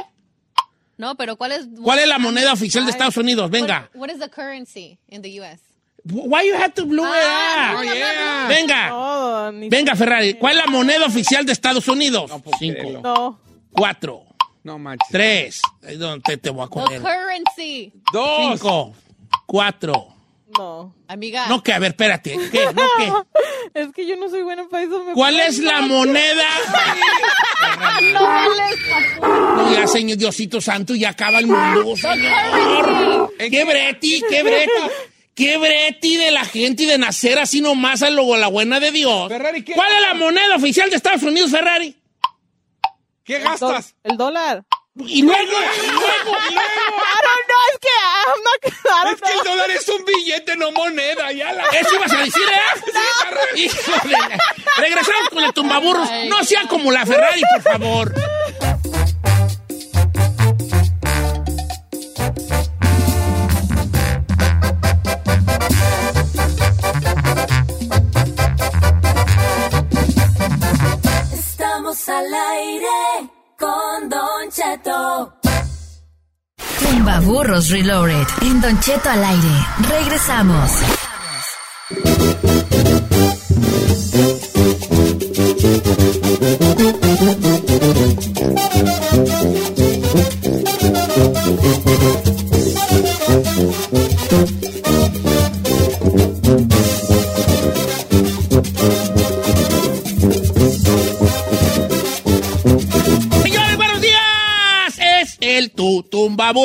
[0.98, 1.66] No, pero ¿cuál es?
[1.82, 3.50] ¿Cuál es la moneda oficial de Estados Unidos?
[3.50, 3.90] Venga.
[3.94, 5.60] What, what is the currency in the U.S.?
[6.08, 7.84] Why you have to blow it Ah, up?
[7.84, 8.48] no, no, no.
[8.48, 8.88] Venga.
[8.88, 10.34] No, Venga, Ferrari.
[10.34, 12.30] ¿Cuál es la moneda oficial de Estados Unidos?
[12.30, 13.00] puedo 5, creerlo.
[13.02, 13.40] No.
[13.72, 14.24] 4,
[14.62, 15.08] No manches.
[15.10, 15.60] 3.
[16.24, 17.02] Te, te voy a The correr.
[17.02, 17.92] currency.
[18.12, 18.60] Dos.
[18.60, 18.94] 5,
[19.46, 20.15] 4.
[20.58, 20.94] No.
[21.08, 21.46] Amiga.
[21.48, 22.36] No, que, a ver, espérate.
[22.50, 22.66] ¿Qué?
[22.74, 23.12] No, ¿qué?
[23.80, 25.04] Es que yo no soy buena para eso.
[25.04, 26.44] me ¿Cuál es la moneda?
[28.12, 29.56] No.
[29.56, 33.32] No, ya, señor Diosito Santo, ya acaba el mundo, señor.
[33.38, 34.70] ¡Qué breti, qué breti!
[35.34, 38.90] ¡Qué breti de la gente y de nacer así nomás a lo- la buena de
[38.92, 39.28] Dios!
[39.28, 39.74] Ferrari, ¿qué?
[39.74, 41.94] ¿Cuál es la moneda oficial de Estados Unidos, Ferrari?
[43.24, 43.94] ¿Qué El gastas?
[44.02, 44.64] El dólar.
[44.98, 49.40] Y luego, y luego, I don't know, es que I'm not, I Es que el
[49.40, 49.52] know.
[49.52, 51.32] dólar es un billete, no moneda.
[51.32, 51.64] Ya la...
[51.66, 53.56] ¿Eso ibas a decir, eh?
[53.56, 54.18] Híjole.
[54.78, 56.08] Regresamos con el tumbaburros.
[56.28, 58.14] No sea como la Ferrari, por favor.
[76.90, 78.26] Tumbaburros Reloaded.
[78.42, 79.66] En Don Cheto al aire.
[79.88, 80.70] Regresamos.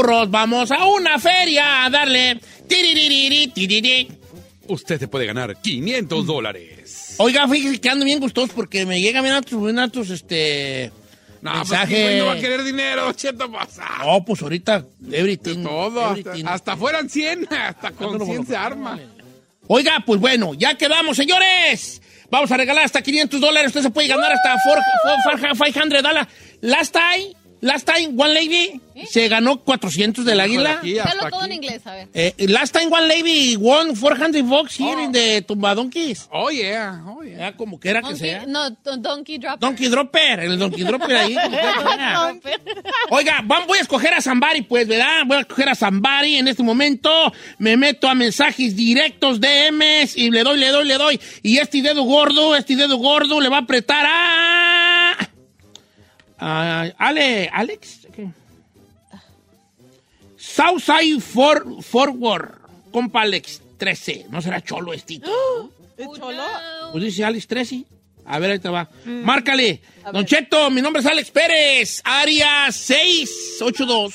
[0.02, 0.32] Burros.
[0.32, 2.40] Vamos a una feria a darle.
[4.68, 7.16] Usted se puede ganar 500 dólares.
[7.18, 9.80] Oiga, fíjese que ando bien gustoso porque me llegan bien otros, bien
[10.12, 10.92] este.
[11.42, 11.98] No, pues mensajes.
[11.98, 13.84] ¿quién no va a querer dinero, Cheto pasa.
[14.04, 15.64] No, pues ahorita, everything.
[15.64, 16.46] Todo, hasta, everything.
[16.46, 19.00] hasta fueran 100, hasta con 100 se arma.
[19.68, 22.02] Oiga, pues bueno, ya quedamos, señores.
[22.30, 23.68] Vamos a regalar hasta 500 dólares.
[23.70, 26.28] Usted se puede ganar hasta 400 500 dólares.
[26.62, 30.82] Last time, last time, one lady se ganó 400 del águila.
[30.84, 32.10] Dalo todo en inglés, a ver.
[32.14, 36.28] Eh, last time one lady won 400 bucks here in the Tumbadonkeys.
[36.32, 37.38] Oh, yeah, oh, yeah.
[37.38, 38.46] Ya, como quiera que Donkey- sea.
[38.48, 39.60] No, don- Donkey Dropper.
[39.60, 41.36] Donkey Dropper, el Donkey Dropper ahí.
[41.36, 42.60] como quiera que sea.
[43.10, 45.24] Oiga, vam- voy a escoger a Zambari, pues, ¿verdad?
[45.26, 47.10] Voy a escoger a Zambari en este momento.
[47.58, 51.20] Me meto a mensajes directos, DMs, y le doy, le doy, le doy.
[51.42, 54.61] Y este dedo gordo, este dedo gordo le va a apretar a...
[56.42, 58.08] a Ale, ¿Alex?
[58.14, 58.30] ¿Qué?
[60.38, 62.60] Southside for, Forward,
[62.92, 64.26] compa Alex 13.
[64.30, 65.32] ¿No será cholo estito?
[65.98, 66.44] ¿Es cholo?
[66.92, 67.86] Pues dice Alex 13.
[68.26, 68.90] A ver, ahí te va.
[69.06, 69.82] Márcale.
[70.12, 72.02] Don Cheto, mi nombre es Alex Pérez.
[72.04, 74.14] Área 682.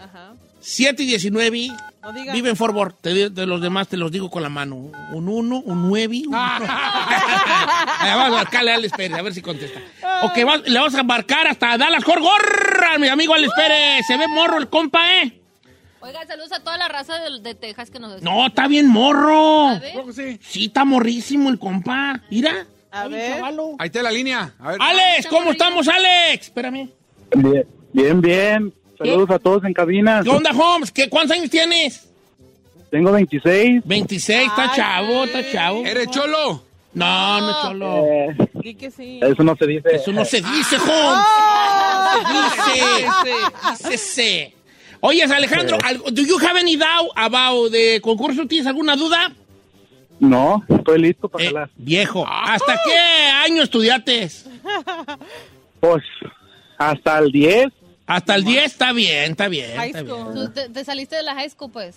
[0.00, 0.34] Ajá.
[0.60, 1.68] 7 y 19.
[2.02, 2.32] No diga.
[2.32, 3.00] Vive en Fort Worth.
[3.02, 4.90] Te de los demás te los digo con la mano.
[5.12, 6.22] Un 1, un 9.
[6.26, 6.34] Un...
[6.34, 9.80] Ahí vamos a marcarle a Alex Pérez, a ver si contesta.
[10.22, 14.06] Ok, va- le vamos a marcar hasta Dallas Worth, mi amigo Alex Pérez.
[14.06, 15.40] Se ve morro el compa, ¿eh?
[16.00, 18.30] Oiga, saludos a toda la raza de, de Texas que nos escucha.
[18.30, 19.68] No, está bien morro.
[19.68, 19.94] A ver.
[20.14, 20.38] sí?
[20.42, 22.20] Sí, está morrísimo el compa.
[22.30, 22.66] Mira.
[22.90, 23.34] A ver.
[23.36, 23.76] chavalo.
[23.78, 24.54] Ahí está la línea.
[24.58, 24.78] A ver.
[24.80, 26.46] Alex, ¿cómo estamos, Alex?
[26.46, 26.88] Espérame.
[27.34, 28.74] Bien, bien, bien.
[28.98, 30.20] Saludos a todos en cabina.
[30.22, 30.90] ¿Qué onda, Holmes?
[30.90, 32.08] ¿Qué, ¿Cuántos años tienes?
[32.90, 33.82] Tengo 26.
[33.84, 35.84] 26, está chavo, está chavo.
[35.86, 36.64] ¿Eres cholo?
[36.92, 38.04] No, no es cholo.
[38.06, 39.20] Eh, Di que sí.
[39.22, 39.88] eso no se dice.
[39.94, 41.26] Eso no se dice, Holmes.
[42.32, 43.88] No se dice.
[43.90, 44.54] Dícese.
[45.00, 45.78] Oye, Alejandro,
[46.10, 48.46] ¿do you have any doubt about the concurso?
[48.46, 49.32] ¿Tienes alguna duda?
[50.18, 51.70] No, estoy listo para Eh, jalar.
[51.76, 52.98] viejo, ¿hasta qué
[53.46, 54.28] año estudiaste?
[55.80, 56.02] Pues
[56.76, 57.68] hasta el 10.
[58.06, 60.16] Hasta el 10 está bien, está bien, High está bien.
[60.16, 60.34] school.
[60.34, 61.96] Tú te, te saliste de la high school, pues.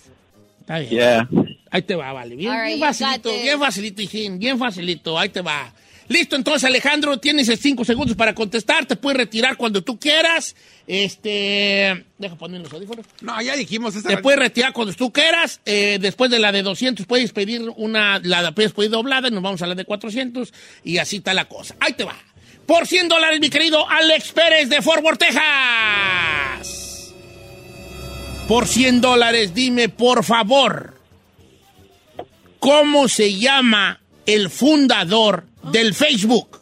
[0.60, 0.90] Está bien.
[0.90, 1.28] Yeah.
[1.74, 2.36] Ahí te va, vale.
[2.36, 5.18] Bien, right, bien facilito, bien facilito, hijín, bien facilito.
[5.18, 5.74] Ahí te va.
[6.06, 8.86] Listo, entonces, Alejandro, tienes cinco segundos para contestar.
[8.86, 10.54] Te puedes retirar cuando tú quieras.
[10.86, 12.04] Este.
[12.16, 13.04] Deja poner los audífonos.
[13.22, 14.00] No, ya dijimos.
[14.04, 15.60] Te puedes retirar cuando tú quieras.
[15.64, 19.42] Eh, después de la de 200 puedes pedir una, la puedes pedir doblada y nos
[19.42, 21.74] vamos a la de 400 y así está la cosa.
[21.80, 22.14] Ahí te va.
[22.66, 27.14] Por 100 dólares, mi querido Alex Pérez de Fort Worth, Texas.
[28.46, 30.93] Por 100 dólares, dime por favor,
[32.64, 36.60] ¿cómo se llama el fundador del Facebook?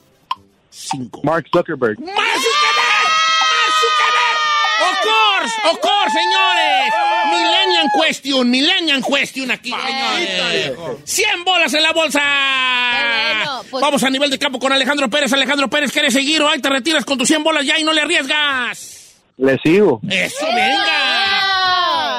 [0.68, 1.20] Cinco.
[1.22, 1.96] Mark Zuckerberg.
[2.00, 3.06] ¡Mark Zuckerberg!
[3.52, 4.38] ¡Mark Zuckerberg!
[4.82, 5.54] ¡Of course!
[5.70, 6.92] ¡Of course, señores!
[7.30, 10.72] Millennium question, Millennium question aquí, señores.
[11.04, 12.20] 100 bolas en la bolsa.
[12.20, 15.32] Bueno, pues- Vamos a nivel de campo con Alejandro Pérez.
[15.32, 17.92] Alejandro Pérez, ¿quieres seguir o ahí te retiras con tus 100 bolas ya y no
[17.92, 19.14] le arriesgas?
[19.36, 20.00] Le sigo.
[20.10, 21.21] ¡Eso, venga!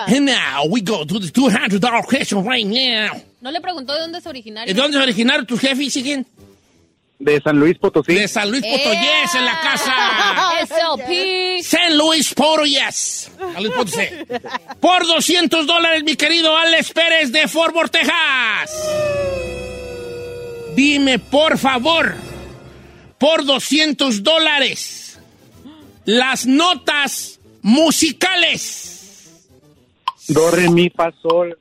[0.07, 3.21] And now we go to the 200 dollar question right now.
[3.41, 4.73] No le preguntó de dónde es originario.
[4.73, 6.25] ¿De dónde se originaron tus jefes, siguen?
[7.19, 8.13] De San Luis Potosí.
[8.13, 9.93] De San Luis Potosí, yes, en la casa.
[10.65, 11.63] SLP.
[11.63, 13.31] San Luis Potosí, yes.
[13.37, 14.03] San Luis Potosí.
[14.79, 18.71] Por 200 dólares, mi querido Alex Pérez de Fort Worth, Texas.
[20.75, 22.15] Dime, por favor,
[23.19, 25.19] por 200 dólares,
[26.05, 28.92] las notas musicales.
[30.27, 31.57] Do, re, mi, fa, sol.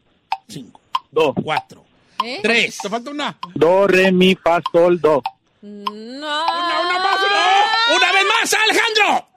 [0.49, 1.35] 5, Do.
[1.35, 1.85] 4,
[2.25, 2.41] ¿Eh?
[2.43, 2.79] 3.
[2.79, 3.37] Te falta una.
[3.55, 5.23] Do, re, mi, fa, sol, do.
[5.63, 5.71] No.
[5.71, 7.97] Una, una más, una.
[7.97, 9.29] ¡Una vez más, Alejandro!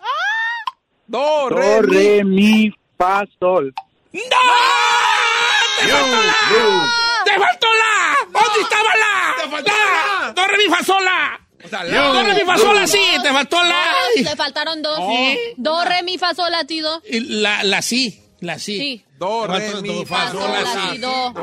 [1.07, 1.97] Do, Do, re, mi.
[1.97, 3.73] re, mi, fa, sol.
[4.13, 4.21] ¡No!
[5.81, 6.35] ¡Te faltó la!
[7.25, 8.17] ¡Te faltó la!
[8.31, 9.43] ¿Dónde estaba la?
[9.43, 10.25] Te faltó ¡La!
[10.27, 10.31] la.
[10.33, 11.39] ¡Do, re, mi, fa, sol, la!
[11.63, 12.87] O sea, ¡Do, re, mi, fa, sol, la!
[12.87, 13.83] Sí, te faltó la.
[14.15, 14.97] Le faltaron dos.
[15.09, 15.37] Sí.
[15.57, 17.01] Do, re, mi, fa, sol, la, ti, do.
[17.11, 18.77] La, la sí, la sí.
[18.77, 19.04] Sí.
[19.17, 20.97] Do, re, mi, do, fa, sol, la, si.
[20.97, 21.33] do.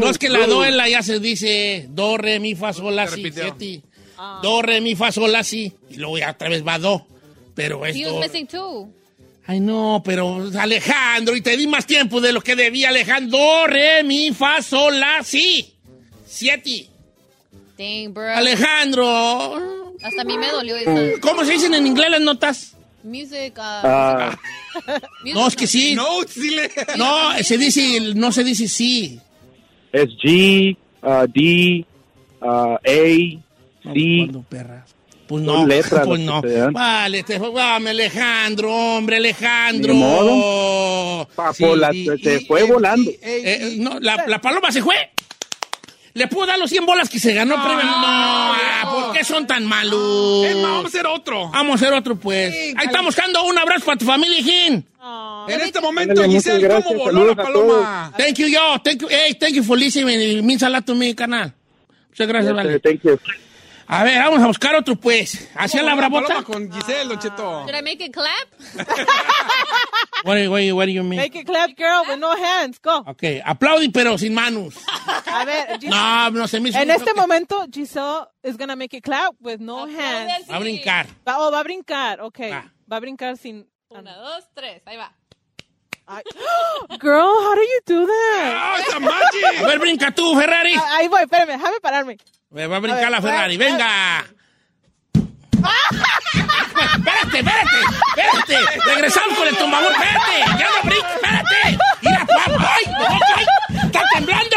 [0.00, 2.94] No es que la do en la ya se dice do, re, mi, fa, sol,
[2.94, 3.82] la, si, siete.
[4.42, 5.72] Do, re, mi, fa, sol, la, si.
[5.90, 7.06] Y luego ya otra vez va do.
[7.54, 8.88] Pero es He was missing two.
[9.46, 13.38] Ay, no, pero Alejandro, y te di más tiempo de lo que debía, Alejandro.
[13.38, 15.74] Do, re, mi, fa, sol, la, si.
[16.26, 16.88] Siete.
[17.76, 18.34] Dang, bro.
[18.34, 19.94] Alejandro.
[20.02, 21.20] Hasta a mí me dolió eso.
[21.20, 22.76] ¿Cómo se dicen en inglés las notas?
[23.02, 24.38] Music, uh, Ah,
[25.22, 25.94] music No, es que sí.
[25.94, 26.70] No, sí le...
[26.96, 29.18] No, se dice, no se dice sí.
[29.92, 31.84] es G, uh, D,
[32.42, 33.38] uh, A, C.
[33.82, 34.84] ¿Cuándo, perra?
[35.26, 36.40] Pues no, letras pues no.
[36.42, 36.60] te.
[36.70, 39.94] Vale, te vame, Alejandro, hombre, Alejandro.
[39.94, 41.28] Modo.
[41.36, 43.10] Papo, la- se y- fue y- volando.
[43.10, 44.96] y- eh, no, la, la paloma se fue.
[46.12, 47.84] ¿Le puedo dar los 100 bolas que se ganó el premio?
[47.84, 50.44] No, ah, ¿por qué son tan malos?
[50.44, 51.48] Es más, vamos a hacer otro.
[51.50, 52.52] Vamos a hacer otro, pues.
[52.52, 54.84] Sí, Ahí estamos buscando un abrazo para tu familia, Jin.
[55.48, 58.12] En este momento, Giselle, gracias, ¿cómo voló la paloma?
[58.16, 58.80] Thank you, yo.
[58.82, 60.44] Thank you, hey, thank you for listening.
[60.44, 61.52] Means a lot to me, canal.
[62.08, 62.80] Muchas gracias, vale.
[62.80, 63.18] Thank you.
[63.92, 65.48] A ver, vamos a buscar otro, pues.
[65.56, 66.44] ¿Hacia la ¿Cómo voló bravota?
[66.46, 67.64] con Giselle, Don Cheto?
[67.66, 68.48] Should I make it clap?
[70.22, 71.18] What, do- what do you- what do you mean?
[71.18, 72.78] Make it clap, girl, with no hands.
[72.78, 72.98] Go.
[73.06, 74.74] Ok, aplaudi, pero sin manos.
[75.26, 75.90] A ver, Giselle.
[75.90, 76.78] No, no se me hizo.
[76.78, 80.46] En este que momento, Giselle is gonna make it clap with no hands.
[80.48, 81.06] Va a brincar.
[81.26, 82.38] Va, oh, va a brincar, ok.
[82.52, 82.70] Va.
[82.92, 83.66] Va a brincar sin...
[83.88, 84.82] Una, dos, tres.
[84.86, 85.10] Ahí va.
[87.00, 88.52] Girl, how do you do that?
[88.56, 89.64] ¡Ah, esa A magic!
[89.66, 90.74] ver, brinca tú, Ferrari.
[90.76, 92.16] Ah, Ahí voy, espérame, déjame pararme.
[92.50, 93.56] Me va a brincar A ver, la Ferrari.
[93.56, 93.70] ver.
[93.70, 94.24] Venga.
[96.96, 97.76] espérate, espérate,
[98.16, 98.80] espérate.
[98.86, 99.92] Regresamos con el tumbador.
[99.92, 100.58] Espérate.
[100.58, 101.78] Ya no brinques, espérate.
[102.02, 102.74] Mira, papá.
[102.76, 102.84] Ay.
[103.86, 104.56] Está temblando.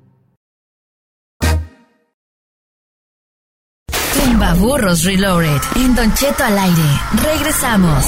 [4.51, 5.61] Tumbaburros Reloaded.
[5.77, 6.81] En Don Cheto al aire.
[7.23, 8.05] Regresamos.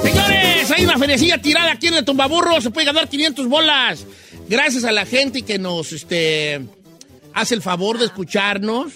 [0.00, 2.60] Señores, hay una feriecilla tirada aquí en el tumbaburro.
[2.60, 4.06] Se puede ganar 500 bolas.
[4.48, 6.60] Gracias a la gente que nos este,
[7.32, 8.92] hace el favor de escucharnos.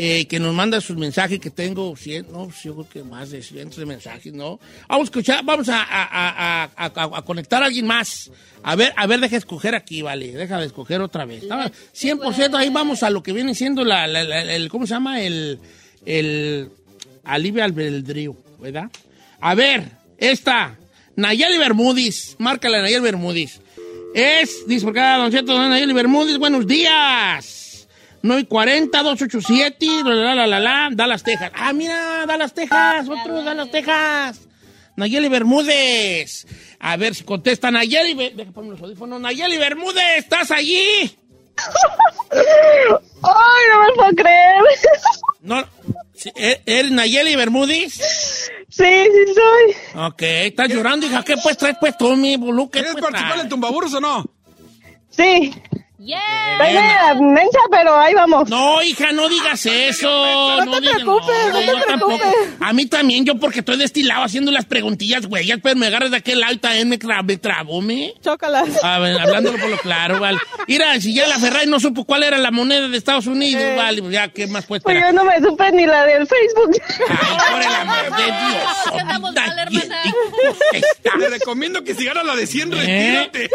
[0.00, 3.30] eh, que nos manda sus mensajes que tengo 100, no, pues yo creo que más
[3.30, 4.60] de cientos de mensajes, ¿no?
[4.86, 8.30] Vamos a escuchar, vamos a, a- a- a- a- a conectar a alguien más.
[8.62, 11.42] A ver, a ver, deja escoger aquí, vale, deja de escoger otra vez.
[11.42, 14.94] Estaba 100%, ahí vamos a lo que viene siendo la, la- la- el, ¿cómo se
[14.94, 15.20] llama?
[15.20, 15.58] El,
[16.06, 16.70] el
[17.24, 18.92] alivio albedrío, ¿verdad?
[19.40, 19.82] A ver,
[20.18, 20.76] esta,
[21.16, 23.60] Nayeli Bermúdez, márcala Nayeli Bermúdez.
[24.14, 27.86] Es, dice por acá, Don Cheto, Nayeli Bermúdez, buenos días.
[28.22, 31.52] 940 287 la, la, la, la, la, Dallas, Texas.
[31.54, 34.40] Ah, mira, Dallas, Texas, otro Dallas, Texas.
[34.96, 36.46] Nayeli Bermúdez.
[36.80, 38.14] A ver si contesta Nayeli.
[38.34, 39.20] Deja ponerme los audífonos.
[39.20, 41.16] Nayeli Bermúdez, ¿estás allí?
[42.32, 44.62] ¡Ay, no me puedo creer!
[45.40, 45.60] No,
[46.36, 48.50] ¿e- ¿Eres Nayeli Bermúdez?
[48.78, 50.04] Sí, sí soy.
[50.06, 51.24] Ok, estás llorando, hija.
[51.24, 52.80] ¿Qué pues traes pues tú, mi boluque?
[52.80, 54.24] ¿Quieres participar en Tumbaburros o no?
[55.10, 55.52] Sí.
[56.00, 56.20] Yeah.
[56.60, 58.48] Estoy mensa, pero ahí vamos.
[58.48, 60.08] No, hija, no digas eso.
[60.64, 62.16] No te digas- preocupes, no te yo tampoco.
[62.18, 62.50] preocupes.
[62.60, 65.48] A mí también, yo porque estoy destilado haciendo las preguntillas, güey.
[65.60, 68.14] Pero me agarras de aquel lado y también me, tra- me trabó, me.
[68.22, 68.68] Chócalas.
[68.84, 70.38] A ver, hablándolo por lo claro, vale.
[70.68, 74.00] Mira, si ya la Ferrari no supo cuál era la moneda de Estados Unidos, vale,
[74.00, 76.76] pues ya, ¿qué más puede Pues yo no me supe ni la del Facebook.
[77.08, 78.64] Ay, por el amor de Dios.
[78.92, 80.02] ¿Qué andamos mal, hermana?
[81.02, 82.76] Te recomiendo que si gana la de 100, ¿Eh?
[82.76, 83.50] retírate.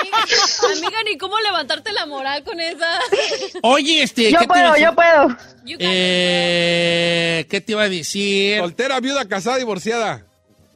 [0.00, 2.86] Amiga, amiga, ni cómo le levantarte la moral con esa.
[3.62, 4.30] Oye, este.
[4.30, 5.36] Yo ¿qué te iba a puedo, yo puedo.
[5.78, 8.58] Eh, ¿Qué te iba a decir?
[8.58, 10.26] Soltera, viuda, casada, divorciada.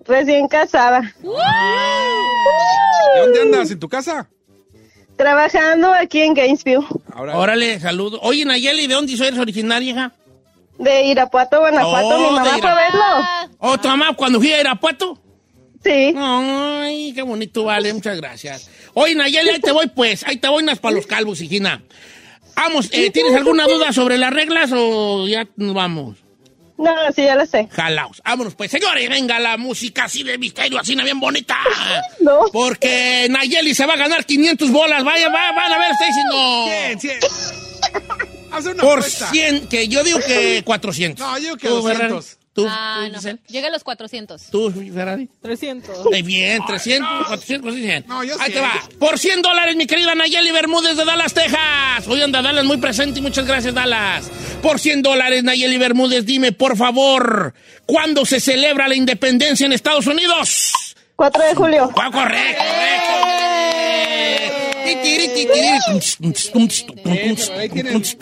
[0.07, 1.15] Recién casada.
[1.23, 3.71] ¿Y dónde andas?
[3.71, 4.29] ¿En tu casa?
[5.17, 6.87] Trabajando aquí en Gainesville.
[7.15, 8.19] Órale, saludo.
[8.23, 10.13] Oye, Nayeli, ¿de dónde eres originaria, hija?
[10.79, 12.09] De Irapuato, Guanajuato.
[12.09, 13.55] Oh, Mi mamá fue a verlo.
[13.59, 15.19] ¿O tu mamá cuando fui a Irapuato?
[15.85, 16.15] Sí.
[16.17, 18.71] Ay, qué bonito, vale, muchas gracias.
[19.01, 20.25] Oye, Nayeli, ahí te voy, pues.
[20.27, 21.83] Ahí te voy unas para los calvos, hijina.
[22.55, 26.19] Vamos, eh, ¿tienes alguna duda sobre las reglas o ya nos vamos?
[26.77, 27.69] No, sí, ya lo sé.
[27.71, 28.21] Jalaos.
[28.25, 28.71] Vámonos, pues.
[28.71, 31.57] Señores, venga la música así de misterio, así de bien bonita.
[32.21, 32.41] No.
[32.53, 35.03] Porque Nayeli se va a ganar 500 bolas.
[35.03, 36.67] Vaya, va, van a ver, está diciendo.
[37.01, 37.19] 100, 100.
[38.53, 39.31] Haz una Por apuesta.
[39.31, 41.27] 100, que yo digo que 400.
[41.27, 42.13] No, yo digo que ¿Tú, Ferrari?
[42.13, 42.40] 200.
[42.53, 43.39] ¿Tú, Ah, tú, no.
[43.47, 44.51] Llega a los 400.
[44.51, 45.29] ¿Tú, Ferrari?
[45.41, 46.05] 300.
[46.07, 48.05] Muy bien, 300, 400, 100.
[48.09, 48.53] No, yo Ahí sí.
[48.55, 48.73] te va.
[48.99, 52.09] Por 100 dólares, mi querida Nayeli Bermúdez de Dallas, Texas.
[52.09, 54.29] Hoy anda Dallas muy presente y muchas gracias, Dallas.
[54.63, 57.55] Por 100 dólares, Nayeli Bermúdez, dime, por favor,
[57.87, 60.73] ¿cuándo se celebra la independencia en Estados Unidos?
[61.15, 61.91] 4 de julio.
[61.97, 63.11] Ah, correcto, correcto.
[64.85, 65.69] Titiri, titiri.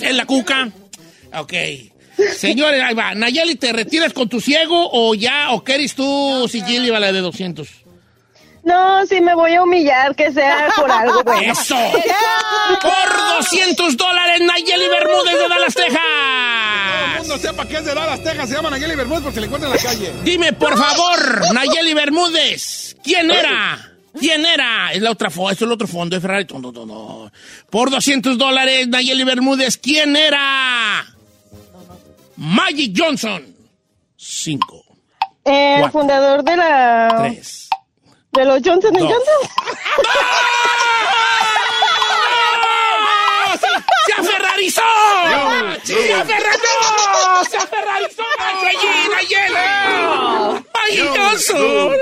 [0.01, 0.69] En la cuca.
[1.35, 1.53] Ok.
[2.37, 3.15] Señores, ahí va.
[3.15, 7.69] Nayeli, ¿te retiras con tu ciego o ya, o quieres tú, Sigili, la de 200?
[8.65, 11.53] No, sí me voy a humillar, que sea por algo bueno.
[11.53, 11.77] ¡Eso!
[12.83, 17.19] Por 200 dólares, Nayeli Bermúdez de Dallas, Todo el Texas.
[17.19, 18.49] mundo sepa que es de Dallas, Texas.
[18.51, 20.13] Se llama Nayeli Bermúdez porque se le encuentra en la calle.
[20.23, 23.93] Dime, por favor, Nayeli Bermúdez, ¿quién era?
[24.19, 24.93] ¿Quién era?
[24.93, 26.47] Es la otra foto, es el otro fondo de Ferrari.
[26.53, 27.33] No, no, no, no.
[27.71, 31.07] Por 200 dólares, Nayeli Bermúdez, ¿quién era?
[32.41, 33.55] Magic Johnson.
[34.17, 34.85] Cinco,
[35.45, 36.01] Eh, El Cuatro.
[36.01, 37.15] fundador de la...
[37.19, 37.69] tres.
[38.33, 39.03] De los Johnson Dos.
[39.03, 39.51] Johnson.
[44.07, 44.83] ¡Se aferrarizó!
[45.85, 47.45] ¡Se aferrarizó!
[47.51, 48.23] ¡Se aferrarizó!
[49.15, 51.09] ¡Nayeli, Nayeli!
[51.09, 51.97] ¡Magic Johnson!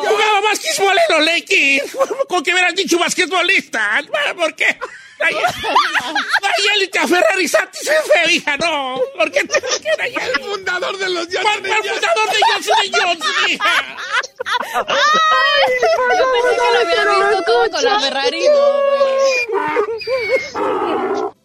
[0.00, 1.96] Jugaba basquetbol en los Lakers.
[2.28, 4.02] Con que hubieran dicho basquetbolista.
[4.36, 4.78] ¿Por qué?
[5.20, 5.42] Nayeli,
[6.42, 8.56] Nayeli, te aferrarizaste y se fue, hija.
[8.56, 9.00] No.
[9.16, 9.58] ¿Por qué te?
[9.58, 13.96] El fundador de los ¿Cuál Johnson el fundador de Johnson Johnson, hija?
[16.18, 18.44] Yo pensé que lo había visto todo con la Ferrari.
[20.54, 21.34] No,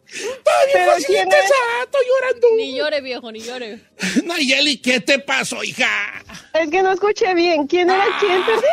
[0.73, 2.47] ¿Pero quién esa, Estoy llorando.
[2.57, 3.79] Ni llore, viejo, ni llore.
[4.23, 5.87] Nayeli, ¿qué te pasó, hija?
[6.53, 7.67] Es que no escuché bien.
[7.67, 8.63] ¿Quién era quién, perdón?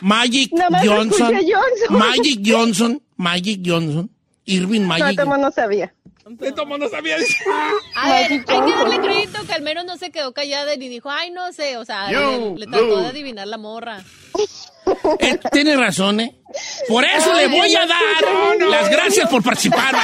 [0.00, 0.50] Magic
[0.84, 1.32] Johnson.
[1.90, 3.02] Magic Johnson.
[3.16, 4.10] Magic Johnson.
[4.44, 5.16] Irving No, Magic.
[5.18, 5.94] Tomo no sabía.
[6.24, 7.16] De tomo no sabía.
[7.94, 11.10] A ver, hay que darle crédito que al menos no se quedó callada ni dijo,
[11.10, 14.02] ay, no sé, o sea, You, le, le trató de adivinar la morra.
[15.18, 16.34] Eh, tiene razón, ¿eh?
[16.88, 19.94] Por eso le voy a dar las gracias por participar.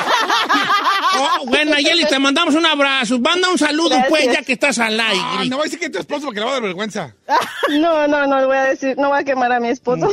[1.59, 3.19] Bueno, Nayeli, te mandamos un abrazo.
[3.19, 4.09] Manda un saludo, Gracias.
[4.09, 5.51] pues, ya que estás al Ah, aire.
[5.51, 7.15] no va a decir que es tu esposo porque le va a dar vergüenza.
[7.71, 10.09] No, no, no le voy a decir, no voy a quemar a mi esposo.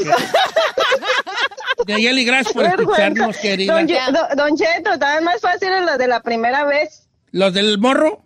[1.87, 3.07] Nayeli, gracias por Vergüenza.
[3.07, 3.73] escucharnos, querida.
[3.75, 7.07] Don, don- don Cheto, estaba más fácil la de la primera vez.
[7.31, 8.21] Los del morro.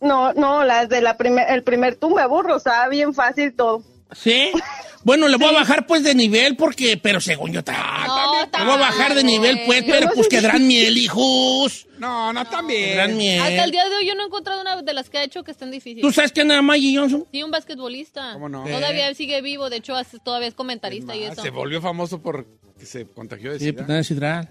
[0.00, 3.82] No, no, las de la primer, el primer tumbaburro, estaba bien fácil todo.
[4.12, 4.52] ¿Sí?
[5.06, 8.64] Bueno, le voy a bajar, pues, de nivel, porque, pero según yo, ta- No, le
[8.64, 11.86] voy a bajar de nivel, pues, pero pues quedarán miel, hijos.
[12.00, 12.90] No, no, también.
[12.90, 13.70] Quedarán Hasta el miel.
[13.70, 15.70] día de hoy yo no he encontrado una de las que ha hecho que estén
[15.70, 16.02] difíciles.
[16.02, 17.24] ¿Tú sabes quién era Magic Johnson?
[17.30, 18.32] Sí, un basquetbolista.
[18.32, 18.64] ¿Cómo no?
[18.64, 19.94] Todavía sigue vivo, de hecho,
[20.24, 21.40] todavía es comentarista y eso.
[21.40, 22.44] se volvió famoso por
[22.76, 24.48] que se contagió de Sí, pues, nada, Sidral.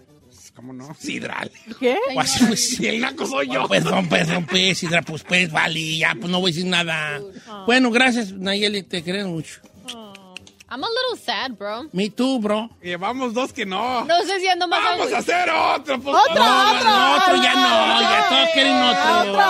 [0.55, 0.95] ¿Cómo no?
[0.97, 1.51] Sidral.
[1.81, 1.97] ¿Qué?
[2.13, 3.67] Pues, pues, el naco soy yo.
[3.67, 7.19] Perdón, perdón, pues, Sidra, pues, pues, vale, ya, pues, no voy a decir nada.
[7.65, 9.59] Bueno, gracias, Nayeli, te queremos mucho.
[10.67, 11.87] I'm a little sad, bro.
[11.93, 12.69] Me too, bro.
[12.81, 14.03] Llevamos dos que no.
[14.05, 15.99] No sé si ando más Vamos a hacer otro.
[16.01, 16.89] Pues, ¡Otro, No, otro!
[16.89, 19.41] no, otro ya no, ya todos quieren otro.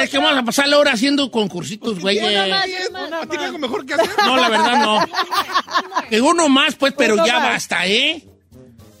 [0.00, 2.18] Es que vamos a pasar la hora haciendo concursitos, güey.
[2.18, 3.22] Uno más, ¿Y es- uno más.
[3.22, 4.10] ¿A ti algo mejor que hacer?
[4.24, 5.00] No, la verdad no.
[6.08, 7.48] Que uno más, pues, pero Uno ya más.
[7.50, 8.24] basta, ¿eh?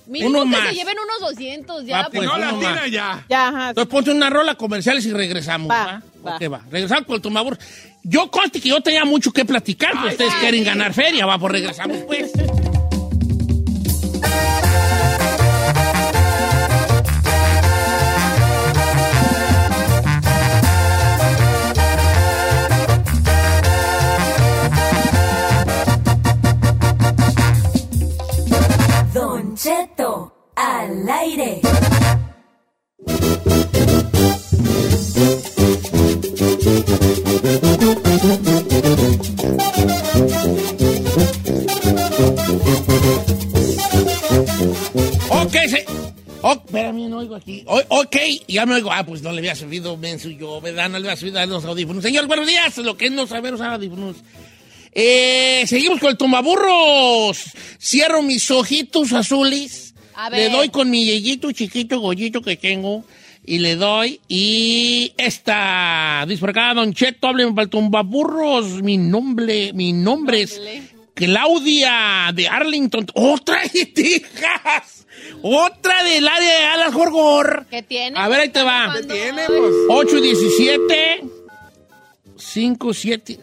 [0.08, 0.68] Mínimo Uno que más.
[0.70, 1.98] se lleven unos 200 ya.
[1.98, 3.24] Va, Que pues, no uno la tira ya.
[3.28, 3.68] Ya, ajá.
[3.68, 6.02] Entonces ponte una rola comerciales y regresamos, Va, ¿va?
[6.26, 6.36] va.
[6.36, 6.60] Ok, va.
[6.70, 7.58] Regresamos con el tomador.
[8.02, 11.52] Yo conste que yo tenía mucho que platicar, pero ustedes quieren ganar feria, va, pues
[11.52, 12.32] regresamos, pues.
[48.48, 48.90] Ok, ya me oigo.
[48.92, 50.88] Ah, pues no le había subido menso yo, ¿verdad?
[50.88, 52.02] No le había subido a los audífonos.
[52.02, 52.76] Señor, buenos días.
[52.78, 54.16] Lo que es no saber usar audífonos.
[54.92, 57.44] Eh, seguimos con el tumbaburros.
[57.80, 59.94] Cierro mis ojitos azules.
[60.14, 60.52] A Le ver.
[60.52, 63.04] doy con mi yeyito chiquito, gollito que tengo.
[63.44, 64.20] Y le doy.
[64.28, 66.24] Y esta.
[66.26, 68.82] Dice por acá, Don Cheto, hábleme para el tumbaburros.
[68.82, 70.60] Mi nombre, mi nombre es
[71.18, 73.06] Claudia de Arlington.
[73.14, 75.06] ¡Otra de Texas!
[75.42, 77.66] ¡Otra del área de Alas Gorgor!
[77.68, 78.18] ¿Qué tiene?
[78.18, 78.92] A ver, ahí te va.
[78.92, 79.14] ¿Cuándo?
[79.88, 81.20] 8 y 17.
[82.36, 83.40] 5, 7.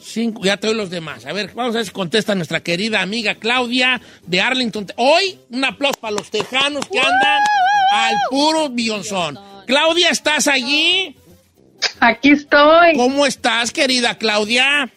[0.00, 0.42] 5.
[0.42, 1.26] Ya te doy los demás.
[1.26, 4.86] A ver, vamos a ver si contesta nuestra querida amiga Claudia de Arlington.
[4.96, 7.42] Hoy, un aplauso para los tejanos que andan
[7.92, 9.38] al puro billonzón.
[9.66, 11.14] Claudia, ¿estás allí?
[12.00, 12.96] Aquí estoy.
[12.96, 14.90] ¿Cómo estás, querida Claudia?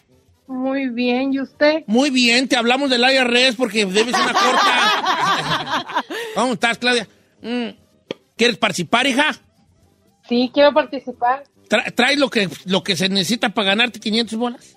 [0.52, 1.82] Muy bien, ¿y usted?
[1.86, 6.04] Muy bien, te hablamos del IRS porque debes una corta.
[6.34, 7.08] ¿Cómo estás, Claudia?
[7.40, 7.68] Mm.
[8.36, 9.34] ¿Quieres participar, hija?
[10.28, 11.44] Sí, quiero participar.
[11.68, 14.76] Tra- ¿Traes lo que, lo que se necesita para ganarte 500 bolas?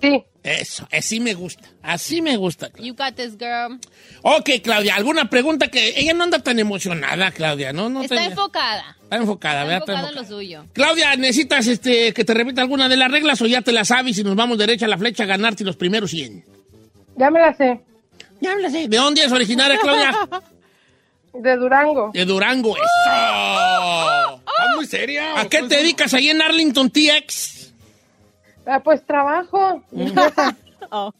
[0.00, 0.24] Sí.
[0.42, 2.70] Eso, así me gusta, así me gusta.
[2.78, 3.78] You got this, girl.
[4.22, 7.74] Ok, Claudia, ¿alguna pregunta que ella no anda tan emocionada, Claudia?
[7.74, 8.96] No, no Está enfocada.
[9.02, 9.80] Está enfocada, ¿verdad?
[9.80, 10.22] Está enfocada en enfocada.
[10.22, 10.64] lo suyo.
[10.72, 14.16] Claudia, ¿necesitas este, que te repita alguna de las reglas o ya te las sabes
[14.16, 16.42] y nos vamos derecha a la flecha a ganarte los primeros 100?
[17.16, 17.80] Ya me la sé.
[18.40, 18.88] Ya me la sé.
[18.88, 20.16] ¿De dónde es originaria, Claudia?
[21.34, 22.10] De Durango.
[22.14, 24.40] De Durango, eso.
[24.40, 25.38] ¿Estás muy seria?
[25.38, 27.59] ¿A qué te dedicas ahí en Arlington, TX?
[28.70, 29.82] Ah, pues trabajo.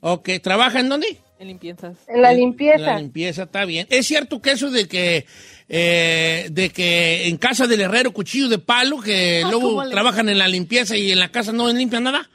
[0.01, 1.19] Ok, ¿trabaja en dónde?
[1.39, 1.97] En limpiezas.
[2.09, 2.79] En la limpieza.
[2.79, 3.87] La limpieza está bien.
[3.91, 5.27] ¿Es cierto que eso de que
[5.69, 10.29] eh, de que en casa del herrero cuchillo de palo, que luego ¿cómo le- trabajan
[10.29, 12.29] en la limpieza y en la casa no limpian nada?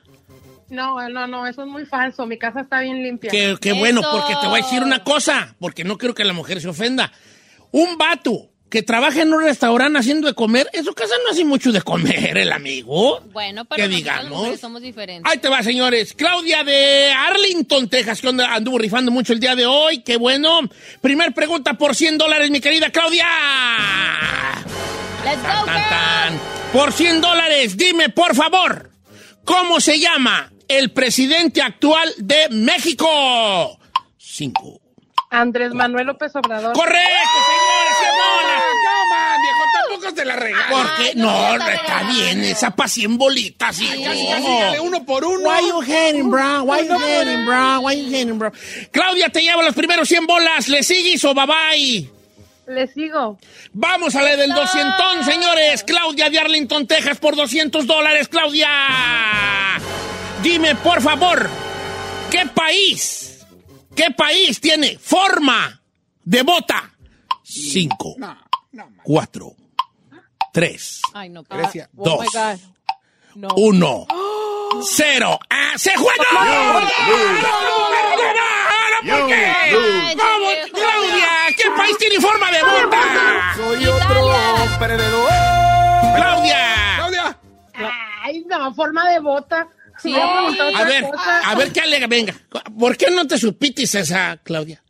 [0.69, 2.25] No, no, no, eso es muy falso.
[2.25, 3.29] Mi casa está bien limpia.
[3.29, 6.33] Que, que bueno, porque te voy a decir una cosa, porque no quiero que la
[6.33, 7.11] mujer se ofenda.
[7.71, 11.45] Un vato que trabaja en un restaurante haciendo de comer, en su casa no hace
[11.45, 13.21] mucho de comer, el amigo.
[13.31, 14.59] Bueno, Que pero las digamos.
[14.59, 15.31] somos diferentes.
[15.31, 16.13] Ahí te va, señores.
[16.13, 20.01] Claudia de Arlington, Texas, que anduvo rifando mucho el día de hoy.
[20.01, 20.59] Qué bueno.
[21.01, 23.27] Primer pregunta por 100 dólares, mi querida Claudia.
[25.23, 26.77] Let's go.
[26.77, 28.91] Por 100 dólares, dime, por favor,
[29.45, 33.79] ¿cómo se llama el presidente actual de México?
[34.17, 34.81] Cinco.
[35.35, 36.73] Andrés Manuel López Obrador.
[36.73, 37.97] ¡Correcto, señores!
[37.99, 38.63] ¡100 dólares!
[38.85, 39.63] ¡Cama, viejo!
[39.73, 40.67] Tampoco se la regalas.
[40.71, 43.81] Porque no, no está bien, esa para 100 bolitas.
[43.81, 44.03] hijo.
[44.03, 45.49] Casi, casi, dale uno por uno.
[45.49, 46.63] Why you hating, bro?
[46.63, 47.79] Why you hating, bro?
[47.81, 48.51] Why you hating, bro?
[48.91, 50.69] Claudia te lleva los primeros 100 bolas.
[50.69, 52.09] ¿Le sigues o bye bye?
[52.67, 53.37] Le sigo.
[53.73, 55.83] Vamos a la del 200, señores.
[55.83, 58.27] Claudia de Arlington, Texas, por 200 dólares.
[58.27, 58.69] Claudia,
[60.41, 61.47] dime, por favor,
[62.31, 63.34] ¿qué país,
[63.95, 65.81] qué país tiene forma
[66.23, 66.91] de bota?
[67.43, 68.15] Cinco,
[69.03, 69.53] cuatro,
[70.51, 71.43] tres, Ay, no.
[71.43, 71.89] Grecia.
[71.95, 72.27] Oh Dos.
[73.35, 73.47] No.
[73.57, 74.07] uno,
[74.83, 75.37] cero.
[75.49, 76.23] ¡Ah, se juega!
[79.03, 79.17] ¡No!
[79.17, 79.53] ¿Por qué?
[79.71, 80.49] ¿Cómo?
[80.73, 81.27] Claudia,
[81.57, 83.53] ¿qué país tiene forma de bota?
[83.55, 84.31] Soy otro
[84.79, 85.29] perdedor.
[86.15, 86.65] Claudia.
[86.97, 87.37] Claudia.
[88.23, 89.67] Ay, no, forma de bota.
[90.01, 91.39] Sí, A ver, cosa.
[91.49, 92.07] a ver qué alega.
[92.07, 92.33] Venga,
[92.77, 94.81] ¿por qué no te supitis esa, Claudia?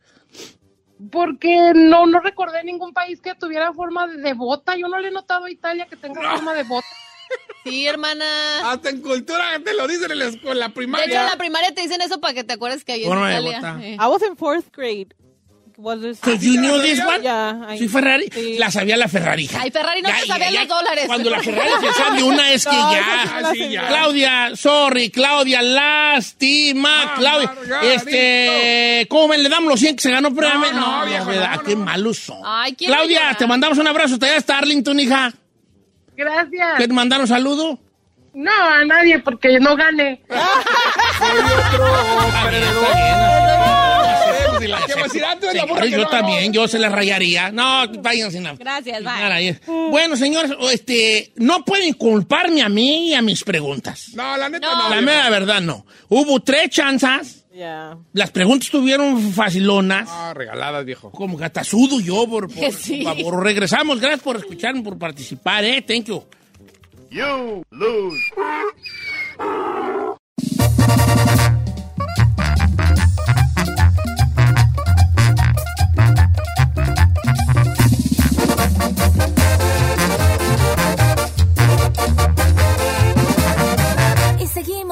[1.11, 4.75] Porque no, no recordé ningún país que tuviera forma de, de bota.
[4.77, 6.87] Yo no le he notado a Italia que tenga forma de bota.
[7.63, 8.71] Sí, hermana.
[8.71, 11.05] Hasta en cultura te lo dicen en la escuela De primaria.
[11.05, 13.29] hecho, en la primaria te dicen eso para que te acuerdes que ahí en Forma
[13.29, 13.57] de Italia.
[13.73, 13.83] bota.
[13.85, 13.97] eh.
[13.99, 15.13] I was in fourth grade.
[15.77, 17.21] Was this- So you knew this one?
[17.21, 18.29] Yeah, I- ¿Soy Ferrari?
[18.33, 18.57] Sí.
[18.57, 19.49] La sabía la Ferrari.
[19.59, 21.03] Ay, Ferrari no Ya, te ya, sabían ya, los dólares.
[21.07, 22.99] Cuando la Ferrari se sabe una es que No, ya.
[22.99, 23.67] esa sí me la sí, sé ya.
[23.81, 23.85] bien.
[23.87, 27.53] Claudia, sorry, Claudia, lástima, Ah, Claudia.
[27.55, 27.91] Margarito.
[27.93, 30.71] Este, ¿cómo me le damos los 100 que se ganó premio?
[30.71, 32.37] No, no, de viejo, verdad, no, qué malos son.
[32.45, 35.33] Ay, Claudia, te mandamos un abrazo, te hasta Arlington, hija.
[36.15, 36.77] Gracias.
[36.77, 37.77] ¿Quieres mandar un saludo?
[38.33, 40.21] No, a nadie, porque no gané.
[40.29, 40.37] Soy
[41.73, 41.87] otro
[42.27, 42.83] Está bien, perdedor.
[42.85, 43.54] está bien.
[44.67, 47.51] Tú eres la burra que yo no también, yo se la rayaría.
[47.51, 48.55] No, vayan sin nada.
[48.59, 49.59] Gracias, bye.
[49.89, 54.09] Bueno, señores, este, no pueden culparme a mí y a mis preguntas.
[54.13, 54.83] No, la neta No.
[54.89, 54.95] no.
[54.95, 55.85] La mera verdad, no.
[56.09, 57.41] Hubo tres chanzas.
[57.53, 57.97] Yeah.
[58.11, 60.09] Las preguntas estuvieron facilonas.
[60.11, 61.09] Ah, regaladas, viejo.
[61.11, 63.05] Como sudo yo por, por, Sí.
[63.23, 63.99] por- regresamos.
[64.01, 65.81] Gracias por escucharme, por participar, eh.
[65.81, 66.23] Thank you.
[67.11, 68.19] You lose.